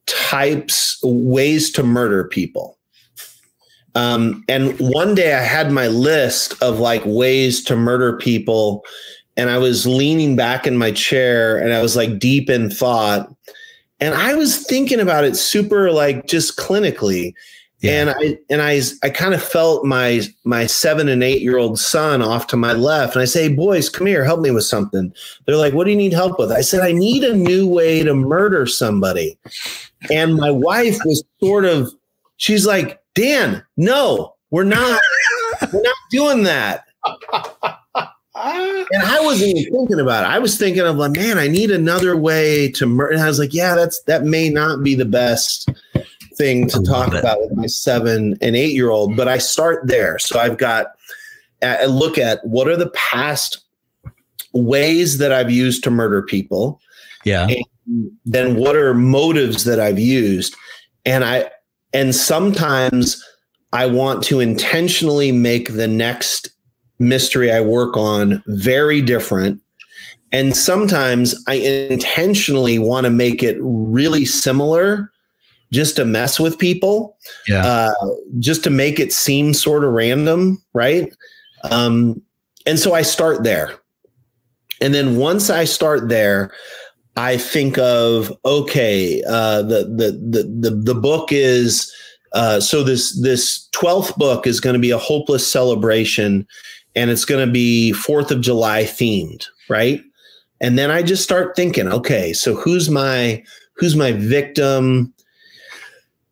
[0.07, 2.77] types ways to murder people
[3.97, 8.85] um, and one day I had my list of like ways to murder people
[9.37, 13.33] and I was leaning back in my chair and I was like deep in thought.
[14.01, 17.35] And I was thinking about it super like just clinically.
[17.81, 18.01] Yeah.
[18.01, 21.79] And I and I I kind of felt my my seven and eight year old
[21.79, 25.13] son off to my left, and I say, "Boys, come here, help me with something."
[25.45, 28.03] They're like, "What do you need help with?" I said, "I need a new way
[28.03, 29.39] to murder somebody."
[30.11, 31.93] And my wife was sort of,
[32.39, 35.01] she's like, "Dan, no, we're not,
[35.71, 36.87] we're not doing that."
[38.47, 40.29] and I wasn't even thinking about it.
[40.29, 43.15] I was thinking of like, man, I need another way to murder.
[43.15, 45.69] And I was like, yeah, that's that may not be the best
[46.37, 47.21] thing to talk it.
[47.21, 50.19] about with my seven and eight year old, but I start there.
[50.19, 50.89] So I've got
[51.63, 53.59] I look at what are the past
[54.53, 56.81] ways that I've used to murder people.
[57.25, 57.49] Yeah.
[58.25, 60.55] then what are motives that I've used?
[61.05, 61.51] And I
[61.93, 63.23] and sometimes
[63.73, 66.51] I want to intentionally make the next
[66.99, 69.61] mystery I work on very different.
[70.33, 75.11] And sometimes I intentionally want to make it really similar
[75.73, 77.17] just to mess with people.
[77.47, 77.65] Yeah.
[77.65, 77.95] Uh,
[78.39, 80.63] just to make it seem sort of random.
[80.75, 81.13] Right.
[81.71, 82.23] Um,
[82.67, 83.75] and so I start there.
[84.81, 86.53] And then once I start there,
[87.17, 91.91] I think of okay, uh, the, the the the the book is
[92.35, 96.47] uh, so this this twelfth book is going to be a hopeless celebration,
[96.97, 100.03] and it's going to be 4th of July themed, right?
[100.61, 103.45] And then I just start thinking, okay, so who's my
[103.75, 105.13] who's my victim?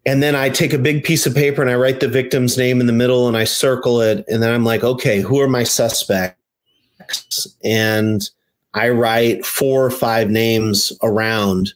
[0.07, 2.81] And then I take a big piece of paper and I write the victim's name
[2.81, 5.63] in the middle and I circle it and then I'm like, okay, who are my
[5.63, 7.47] suspects?
[7.63, 8.29] And
[8.73, 11.75] I write four or five names around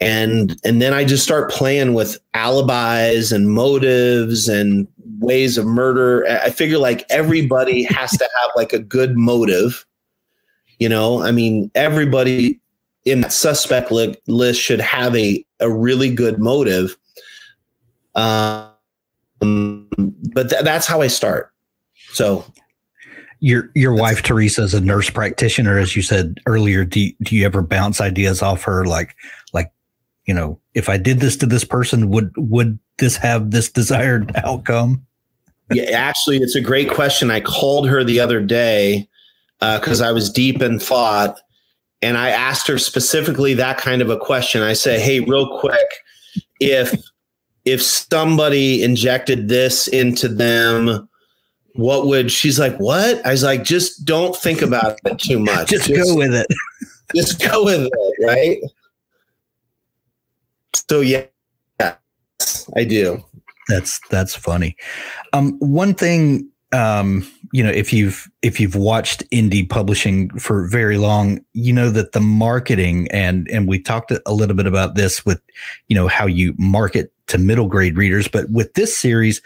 [0.00, 4.86] and and then I just start playing with alibis and motives and
[5.18, 6.26] ways of murder.
[6.26, 9.84] I figure like everybody has to have like a good motive.
[10.78, 12.60] You know, I mean, everybody
[13.04, 16.96] in that suspect li- list should have a, a really good motive.
[18.14, 18.68] Um,
[19.40, 21.52] but th- that's how I start.
[22.12, 22.44] So
[23.40, 26.84] your your wife Teresa is a nurse practitioner, as you said earlier.
[26.84, 29.14] Do you, do you ever bounce ideas off her, like like
[30.28, 34.30] you know, if I did this to this person, would would this have this desired
[34.44, 35.04] outcome?
[35.72, 37.30] yeah, actually, it's a great question.
[37.30, 39.08] I called her the other day
[39.58, 41.40] because uh, I was deep in thought,
[42.02, 44.62] and I asked her specifically that kind of a question.
[44.62, 45.88] I said, "Hey, real quick,
[46.60, 46.94] if
[47.64, 51.08] if somebody injected this into them."
[51.74, 52.76] What would she's like?
[52.78, 55.68] What I was like, just don't think about it too much.
[55.68, 56.46] just, just go with it.
[57.14, 58.58] just go with it, right?
[60.74, 61.26] So yeah,
[62.76, 63.24] I do.
[63.68, 64.76] That's that's funny.
[65.32, 70.96] Um, one thing, um, you know, if you've if you've watched indie publishing for very
[70.98, 75.24] long, you know that the marketing and and we talked a little bit about this
[75.24, 75.40] with,
[75.88, 79.42] you know, how you market to middle grade readers, but with this series,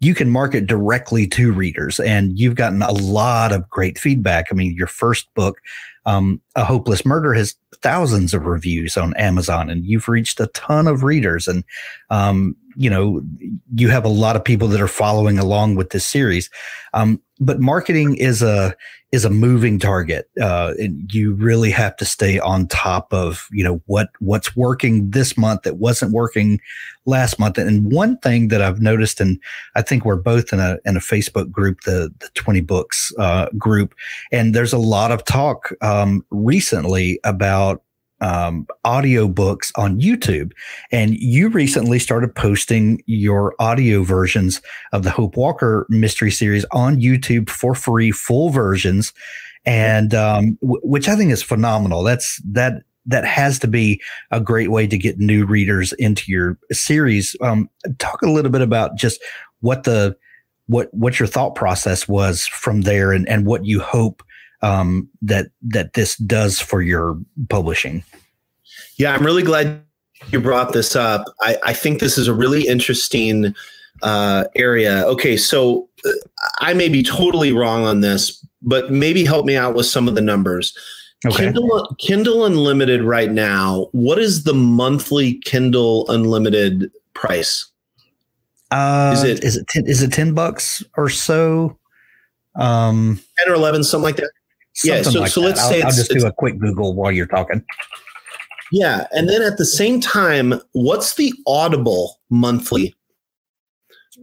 [0.00, 4.46] you can market directly to readers, and you've gotten a lot of great feedback.
[4.50, 5.58] I mean, your first book,
[6.06, 10.86] um, A Hopeless Murder, has thousands of reviews on Amazon, and you've reached a ton
[10.86, 11.46] of readers.
[11.46, 11.64] And
[12.10, 13.22] um, you know,
[13.74, 16.50] you have a lot of people that are following along with this series.
[16.94, 18.74] Um, but marketing is a
[19.12, 23.62] is a moving target, uh, and you really have to stay on top of you
[23.62, 26.60] know what what's working this month that wasn't working
[27.04, 27.58] last month.
[27.58, 29.38] And one thing that I've noticed, and
[29.74, 33.48] I think we're both in a in a Facebook group, the the Twenty Books uh,
[33.58, 33.94] group,
[34.32, 37.82] and there's a lot of talk um, recently about
[38.20, 40.52] um, audiobooks on YouTube.
[40.90, 44.62] And you recently started posting your audio versions
[44.92, 49.12] of the Hope Walker mystery series on YouTube for free, full versions,
[49.64, 52.02] and um, w- which I think is phenomenal.
[52.02, 54.00] That's that that has to be
[54.30, 57.36] a great way to get new readers into your series.
[57.40, 59.22] Um, talk a little bit about just
[59.60, 60.16] what the
[60.66, 64.22] what what your thought process was from there, and and what you hope
[64.62, 68.04] um, that that this does for your publishing.
[68.96, 69.82] Yeah, I'm really glad
[70.30, 71.26] you brought this up.
[71.40, 73.54] I, I think this is a really interesting
[74.02, 75.04] uh, area.
[75.06, 76.10] Okay, so uh,
[76.60, 80.14] I may be totally wrong on this, but maybe help me out with some of
[80.14, 80.76] the numbers.
[81.24, 81.44] Okay.
[81.44, 83.88] Kindle, Kindle Unlimited right now.
[83.92, 87.66] What is the monthly Kindle Unlimited price?
[88.70, 91.78] Uh, is it is it ten, is it ten bucks or so?
[92.56, 94.30] Um, ten or eleven, something like that.
[94.76, 95.10] Something yeah.
[95.10, 97.64] So, like so let's I'll, say I'll just do a quick Google while you're talking.
[98.70, 102.94] Yeah, and then at the same time, what's the Audible monthly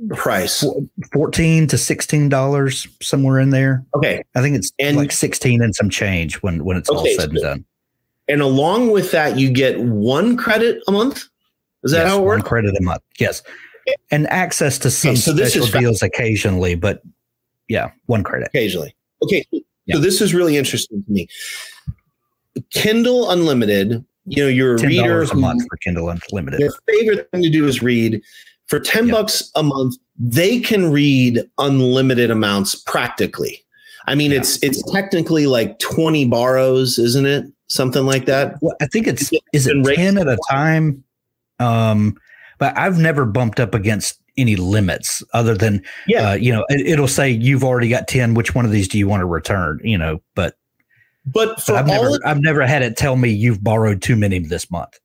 [0.10, 0.64] price?
[1.12, 3.84] Fourteen to sixteen dollars, somewhere in there.
[3.96, 7.20] Okay, I think it's and, like sixteen and some change when when it's okay, all
[7.20, 7.66] said and done.
[8.28, 11.30] And along with that, you get one credit a month.
[11.84, 12.44] Is that yes, how it works?
[12.44, 13.02] One credit a month.
[13.20, 13.42] Yes,
[14.12, 17.02] and access to some okay, so special deals occasionally, but
[17.70, 18.96] yeah, one credit occasionally.
[19.24, 19.46] Okay,
[19.86, 19.96] yeah.
[19.96, 21.28] so this is really interesting to me.
[22.72, 27.42] Kindle Unlimited you know you're a reader a month for kindle unlimited their favorite thing
[27.42, 28.22] to do is read
[28.68, 29.16] for 10 yep.
[29.16, 33.64] bucks a month they can read unlimited amounts practically
[34.08, 34.38] i mean yeah.
[34.38, 39.30] it's it's technically like 20 borrows isn't it something like that well, i think it's
[39.52, 41.04] is it 10 at a time
[41.60, 42.16] um
[42.60, 47.00] but i've never bumped up against any limits other than yeah uh, you know it,
[47.00, 49.80] will say you've already got 10 which one of these do you want to return
[49.84, 50.56] you know but
[51.26, 54.70] but for I've never, I've never had it tell me you've borrowed too many this
[54.70, 55.00] month.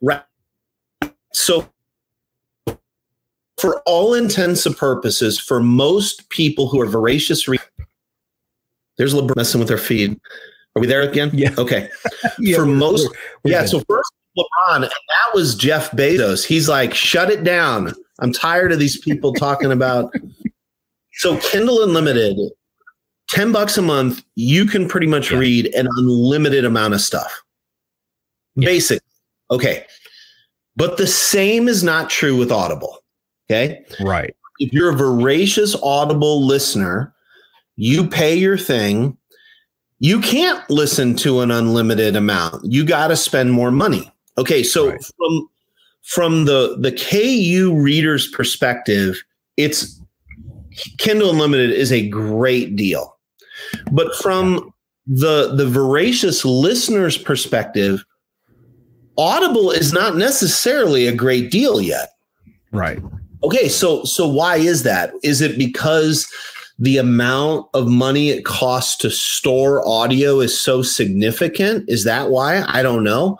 [0.00, 0.22] Right.
[1.32, 1.70] So,
[3.56, 7.58] for all intents and purposes, for most people who are voracious, re-
[8.98, 10.20] there's LeBron messing with their feed.
[10.74, 11.30] Are we there again?
[11.32, 11.54] Yeah.
[11.56, 11.88] Okay.
[12.38, 13.60] yeah, for most, we're, we're yeah.
[13.62, 13.70] Good.
[13.70, 16.44] So first LeBron, and that was Jeff Bezos.
[16.44, 17.92] He's like, shut it down.
[18.20, 20.12] I'm tired of these people talking about
[21.14, 22.38] so Kindle Unlimited,
[23.30, 25.38] 10 bucks a month, you can pretty much yeah.
[25.38, 27.42] read an unlimited amount of stuff.
[28.56, 28.66] Yeah.
[28.66, 29.06] Basically.
[29.50, 29.86] Okay.
[30.76, 32.98] But the same is not true with Audible.
[33.50, 33.84] Okay.
[34.00, 34.34] Right.
[34.58, 37.14] If you're a voracious Audible listener,
[37.76, 39.16] you pay your thing.
[39.98, 42.64] You can't listen to an unlimited amount.
[42.64, 44.11] You got to spend more money.
[44.38, 44.62] Okay.
[44.62, 45.04] So right.
[45.16, 45.48] from
[46.02, 49.22] from the the KU reader's perspective,
[49.56, 50.00] it's
[50.98, 53.16] Kindle Unlimited is a great deal.
[53.90, 54.72] But from
[55.06, 58.04] the the voracious listener's perspective,
[59.18, 62.10] Audible is not necessarily a great deal yet.
[62.72, 63.00] Right.
[63.44, 65.12] Okay, so so why is that?
[65.22, 66.30] Is it because
[66.78, 71.88] the amount of money it costs to store audio is so significant?
[71.88, 72.64] Is that why?
[72.66, 73.38] I don't know.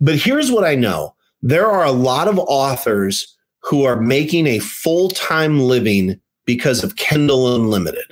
[0.00, 1.14] But here's what I know.
[1.42, 7.54] There are a lot of authors who are making a full-time living because of Kindle
[7.54, 8.06] Unlimited.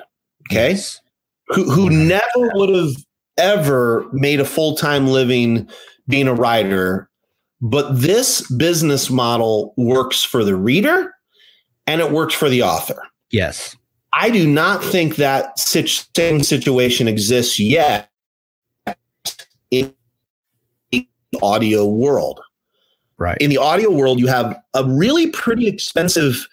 [0.51, 0.70] Okay.
[0.70, 1.01] Yes.
[1.49, 2.95] Who, who never would have
[3.39, 5.68] ever made a full time living
[6.09, 7.09] being a writer.
[7.61, 11.14] But this business model works for the reader
[11.86, 13.01] and it works for the author.
[13.30, 13.76] Yes.
[14.12, 18.11] I do not think that such same situation exists yet
[21.43, 22.41] audio world.
[23.18, 23.36] Right.
[23.41, 26.47] In the audio world, you have a really pretty expensive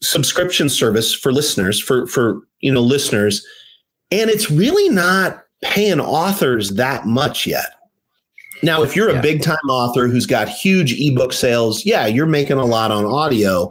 [0.00, 3.44] subscription service for listeners for for you know listeners
[4.10, 7.70] and it's really not paying authors that much yet
[8.62, 9.20] now if you're a yeah.
[9.20, 13.68] big time author who's got huge ebook sales yeah you're making a lot on audio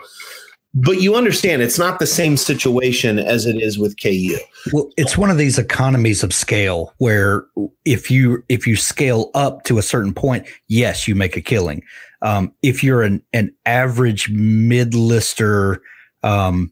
[0.79, 4.37] but you understand it's not the same situation as it is with KU.
[4.71, 7.45] Well, it's one of these economies of scale where
[7.83, 11.83] if you if you scale up to a certain point, yes, you make a killing.
[12.21, 15.81] Um, if you're an an average mid lister
[16.21, 16.71] um,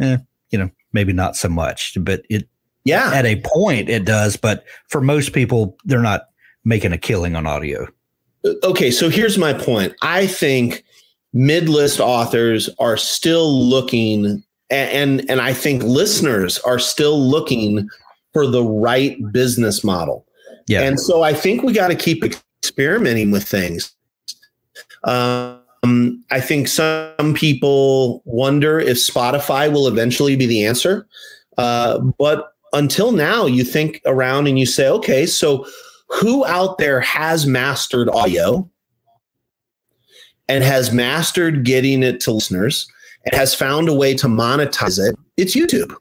[0.00, 0.18] eh,
[0.50, 2.48] you know, maybe not so much, but it,
[2.84, 4.36] yeah, at a point it does.
[4.36, 6.28] But for most people, they're not
[6.64, 7.86] making a killing on audio.
[8.64, 9.94] okay, so here's my point.
[10.02, 10.84] I think
[11.34, 17.88] mid-list authors are still looking and and I think listeners are still looking
[18.32, 20.26] for the right business model.
[20.66, 20.82] Yeah.
[20.82, 23.94] And so I think we got to keep experimenting with things.
[25.04, 31.06] Um, I think some people wonder if Spotify will eventually be the answer.
[31.58, 35.66] Uh, but until now, you think around and you say, okay, so
[36.08, 38.68] who out there has mastered audio
[40.48, 42.86] and has mastered getting it to listeners
[43.24, 45.16] and has found a way to monetize it?
[45.36, 45.94] It's YouTube.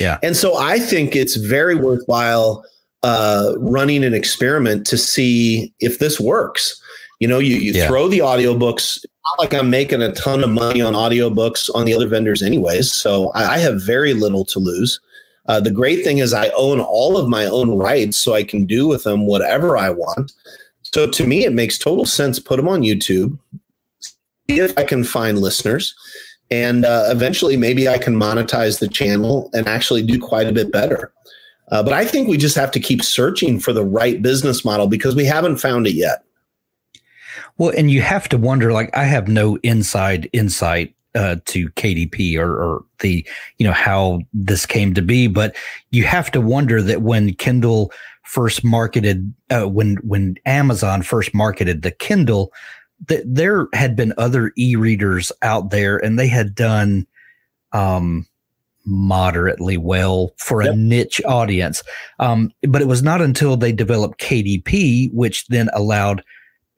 [0.00, 0.18] Yeah.
[0.22, 2.64] And so I think it's very worthwhile
[3.02, 6.80] uh, running an experiment to see if this works.
[7.20, 7.86] You know, you, you yeah.
[7.86, 9.04] throw the audiobooks.
[9.04, 12.92] Not like I'm making a ton of money on audiobooks on the other vendors, anyways.
[12.92, 15.00] So I, I have very little to lose.
[15.46, 18.64] Uh, the great thing is I own all of my own rights, so I can
[18.64, 20.32] do with them whatever I want.
[20.94, 22.38] So to me, it makes total sense.
[22.38, 23.38] Put them on YouTube.
[24.00, 25.94] See If I can find listeners,
[26.50, 30.70] and uh, eventually maybe I can monetize the channel and actually do quite a bit
[30.70, 31.12] better.
[31.70, 34.86] Uh, but I think we just have to keep searching for the right business model
[34.86, 36.24] because we haven't found it yet.
[37.56, 42.38] Well, and you have to wonder like, I have no inside insight uh, to KDP
[42.38, 43.26] or, or, the,
[43.58, 45.56] you know, how this came to be, but
[45.90, 47.92] you have to wonder that when Kindle
[48.22, 52.52] first marketed, uh, when, when Amazon first marketed the Kindle,
[53.08, 57.06] that there had been other e-readers out there and they had done,
[57.72, 58.26] um,
[58.84, 60.74] moderately well for yep.
[60.74, 61.82] a niche audience.
[62.18, 66.24] Um, but it was not until they developed KDP, which then allowed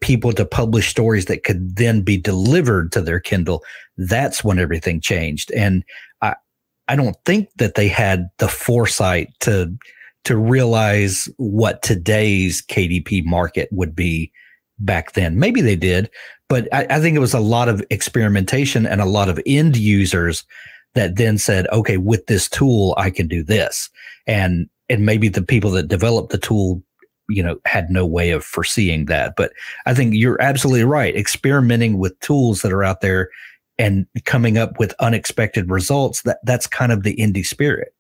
[0.05, 3.65] people to publish stories that could then be delivered to their Kindle.
[3.97, 5.51] That's when everything changed.
[5.53, 5.83] And
[6.21, 6.35] I,
[6.89, 9.75] I don't think that they had the foresight to
[10.25, 14.31] to realize what today's KDP market would be
[14.79, 15.39] back then.
[15.39, 16.11] Maybe they did,
[16.49, 19.77] but I, I think it was a lot of experimentation and a lot of end
[19.77, 20.45] users
[20.95, 23.91] that then said, okay, with this tool, I can do this.
[24.27, 26.83] And, and maybe the people that developed the tool,
[27.29, 29.35] you know, had no way of foreseeing that.
[29.37, 29.53] But
[29.87, 31.17] I think you're absolutely right.
[31.17, 33.31] Experimenting with tools that are out there
[33.79, 37.95] and coming up with unexpected results, that that's kind of the indie spirit.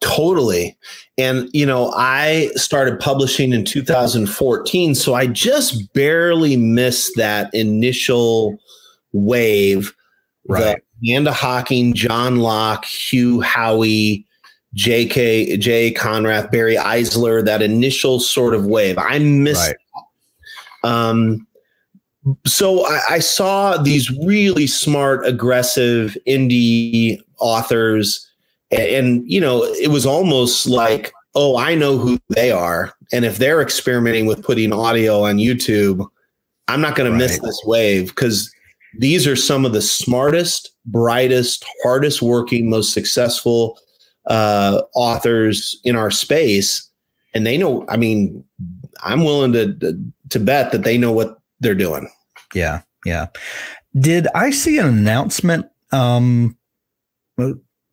[0.00, 0.76] Totally.
[1.16, 4.94] And, you know, I started publishing in 2014.
[4.94, 8.58] So I just barely missed that initial
[9.12, 9.94] wave.
[10.48, 10.80] Right.
[11.02, 14.24] Amanda Hocking, John Locke, Hugh Howey,
[14.76, 15.56] J.K.
[15.56, 15.92] J.
[15.92, 18.98] Konrath, Barry Eisler, that initial sort of wave.
[18.98, 19.74] I missed.
[20.84, 21.10] Right.
[21.10, 21.46] Um,
[22.44, 28.30] so I, I saw these really smart, aggressive indie authors,
[28.70, 33.24] and, and you know, it was almost like, oh, I know who they are, and
[33.24, 36.06] if they're experimenting with putting audio on YouTube,
[36.68, 37.18] I'm not going right.
[37.18, 38.52] to miss this wave because
[38.98, 43.78] these are some of the smartest, brightest, hardest working, most successful
[44.26, 46.88] uh, authors in our space.
[47.34, 48.44] And they know, I mean,
[49.02, 49.98] I'm willing to,
[50.30, 52.08] to bet that they know what they're doing.
[52.54, 52.82] Yeah.
[53.04, 53.26] Yeah.
[53.98, 56.56] Did I see an announcement um,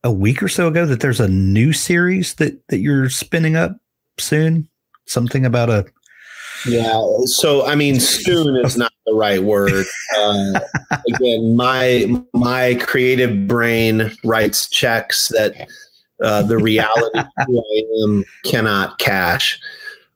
[0.04, 3.78] a week or so ago that there's a new series that, that you're spinning up
[4.18, 4.68] soon?
[5.06, 5.86] Something about a
[6.66, 7.02] yeah.
[7.26, 9.86] So I mean, soon is not the right word.
[10.18, 10.60] Uh,
[11.14, 15.70] again, my my creative brain writes checks that
[16.24, 19.60] uh, the reality who I am cannot cash.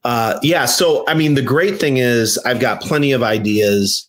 [0.04, 0.66] Uh, yeah.
[0.66, 4.08] So I mean, the great thing is I've got plenty of ideas.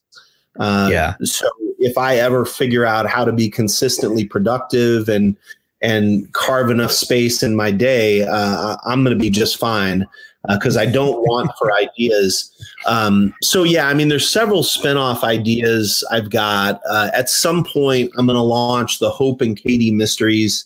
[0.59, 1.15] Uh, yeah.
[1.23, 5.37] So if I ever figure out how to be consistently productive and
[5.81, 10.07] and carve enough space in my day, uh, I'm going to be just fine
[10.49, 12.53] because uh, I don't want for ideas.
[12.87, 16.81] Um, so yeah, I mean, there's several spinoff ideas I've got.
[16.89, 20.65] Uh, at some point, I'm going to launch the Hope and Katie Mysteries,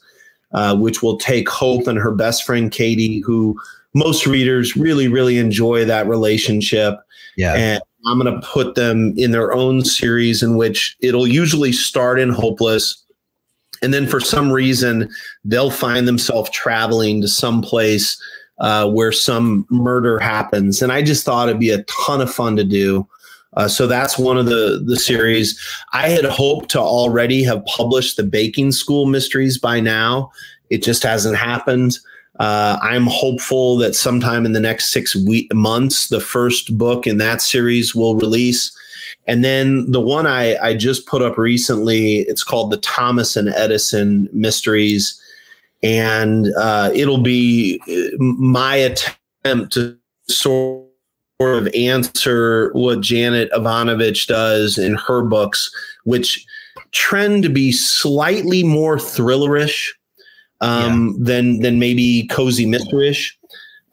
[0.52, 3.58] uh, which will take Hope and her best friend Katie, who
[3.94, 6.98] most readers really, really enjoy that relationship.
[7.36, 7.54] Yeah.
[7.54, 12.18] And I'm going to put them in their own series in which it'll usually start
[12.18, 13.02] in Hopeless.
[13.82, 15.10] And then for some reason,
[15.44, 18.20] they'll find themselves traveling to some place
[18.58, 20.82] uh, where some murder happens.
[20.82, 23.08] And I just thought it'd be a ton of fun to do.
[23.54, 25.58] Uh, so that's one of the the series.
[25.92, 30.30] I had hoped to already have published the baking school mysteries by now.
[30.70, 31.98] It just hasn't happened.
[32.40, 37.18] Uh, I'm hopeful that sometime in the next six week months, the first book in
[37.18, 38.76] that series will release.
[39.26, 43.50] And then the one I, I just put up recently, it's called the Thomas and
[43.50, 45.22] Edison Mysteries
[45.82, 49.96] and uh, it'll be uh, my attempt to
[50.28, 50.81] sort
[51.50, 55.70] of answer what Janet Evanovich does in her books,
[56.04, 56.44] which
[56.92, 59.88] trend to be slightly more thrillerish
[60.60, 61.24] um, yeah.
[61.26, 63.32] than than maybe cozy mysterish.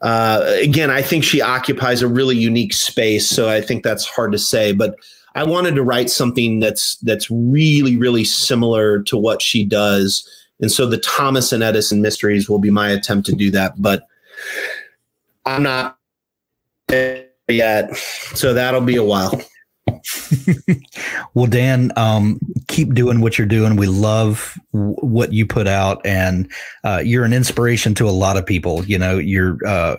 [0.00, 4.32] Uh, again, I think she occupies a really unique space, so I think that's hard
[4.32, 4.72] to say.
[4.72, 4.94] But
[5.34, 10.28] I wanted to write something that's that's really really similar to what she does,
[10.60, 13.80] and so the Thomas and Edison mysteries will be my attempt to do that.
[13.80, 14.06] But
[15.44, 15.98] I'm not
[17.50, 19.40] yet, so that'll be a while.
[21.34, 23.76] well, Dan, um, keep doing what you're doing.
[23.76, 26.50] We love w- what you put out, and
[26.84, 28.84] uh, you're an inspiration to a lot of people.
[28.84, 29.96] You know, your uh,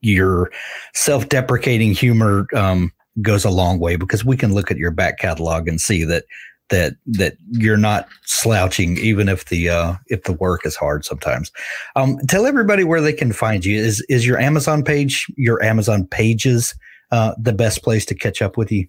[0.00, 0.50] your
[0.94, 2.92] self-deprecating humor um,
[3.22, 6.24] goes a long way because we can look at your back catalog and see that
[6.68, 11.50] that that you're not slouching, even if the uh, if the work is hard sometimes.
[11.94, 13.76] Um, tell everybody where they can find you.
[13.76, 16.74] Is is your Amazon page, your Amazon pages,
[17.12, 18.86] uh, the best place to catch up with you?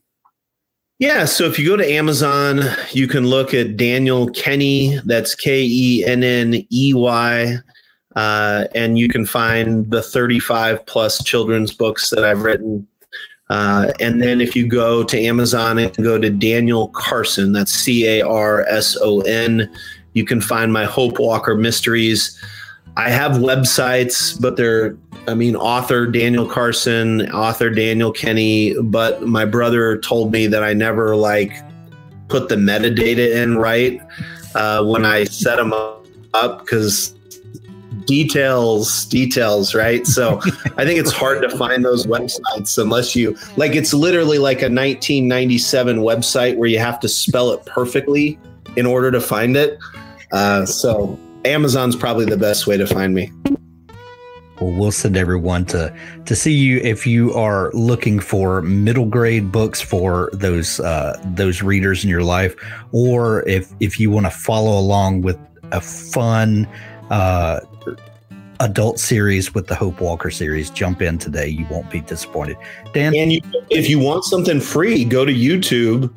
[1.00, 5.00] Yeah, so if you go to Amazon, you can look at Daniel Kenney.
[5.06, 7.58] That's K E N N E Y.
[8.16, 12.88] Uh, and you can find the 35 plus children's books that I've written.
[13.50, 18.06] Uh, and then if you go to Amazon and go to Daniel Carson, that's C
[18.06, 19.72] A R S O N,
[20.14, 22.38] you can find my Hope Walker Mysteries.
[22.98, 24.98] I have websites, but they're
[25.28, 30.74] I mean, author Daniel Carson, author Daniel Kenney, but my brother told me that I
[30.74, 31.52] never like
[32.30, 34.02] put the metadata in right
[34.56, 35.74] uh, when I set them
[36.34, 37.14] up because
[38.06, 40.06] details, details, right?
[40.08, 40.40] So
[40.78, 44.70] I think it's hard to find those websites unless you like it's literally like a
[44.70, 48.40] 1997 website where you have to spell it perfectly
[48.76, 49.78] in order to find it.
[50.32, 53.32] Uh, so Amazon's probably the best way to find me.
[54.60, 55.96] Well, we'll send everyone to
[56.26, 61.62] to see you if you are looking for middle grade books for those uh, those
[61.62, 62.56] readers in your life,
[62.92, 65.38] or if if you want to follow along with
[65.72, 66.68] a fun
[67.10, 67.60] uh,
[68.60, 70.70] adult series with the Hope Walker series.
[70.70, 72.58] Jump in today; you won't be disappointed.
[72.94, 76.14] Dan, and you, if you want something free, go to YouTube.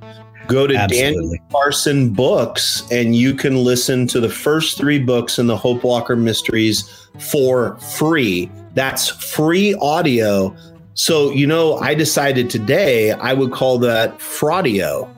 [0.46, 1.12] Go to Absolutely.
[1.12, 5.84] Daniel Carson Books, and you can listen to the first three books in the Hope
[5.84, 8.50] Walker Mysteries for free.
[8.74, 10.56] That's free audio.
[10.94, 15.08] So, you know, I decided today I would call that fraudio.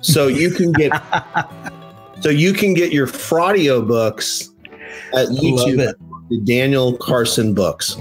[0.00, 0.90] So you can get
[2.20, 4.50] so you can get your fraudio books
[5.14, 5.94] at YouTube
[6.30, 7.96] the Daniel Carson books.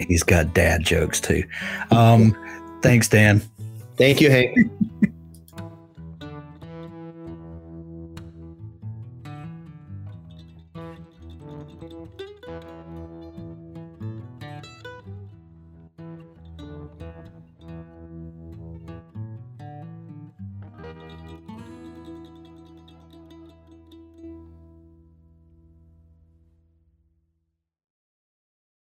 [0.00, 1.44] He's got dad jokes too.
[1.90, 2.36] Um,
[2.82, 3.42] thanks, Dan.
[3.96, 4.58] Thank you, Hank.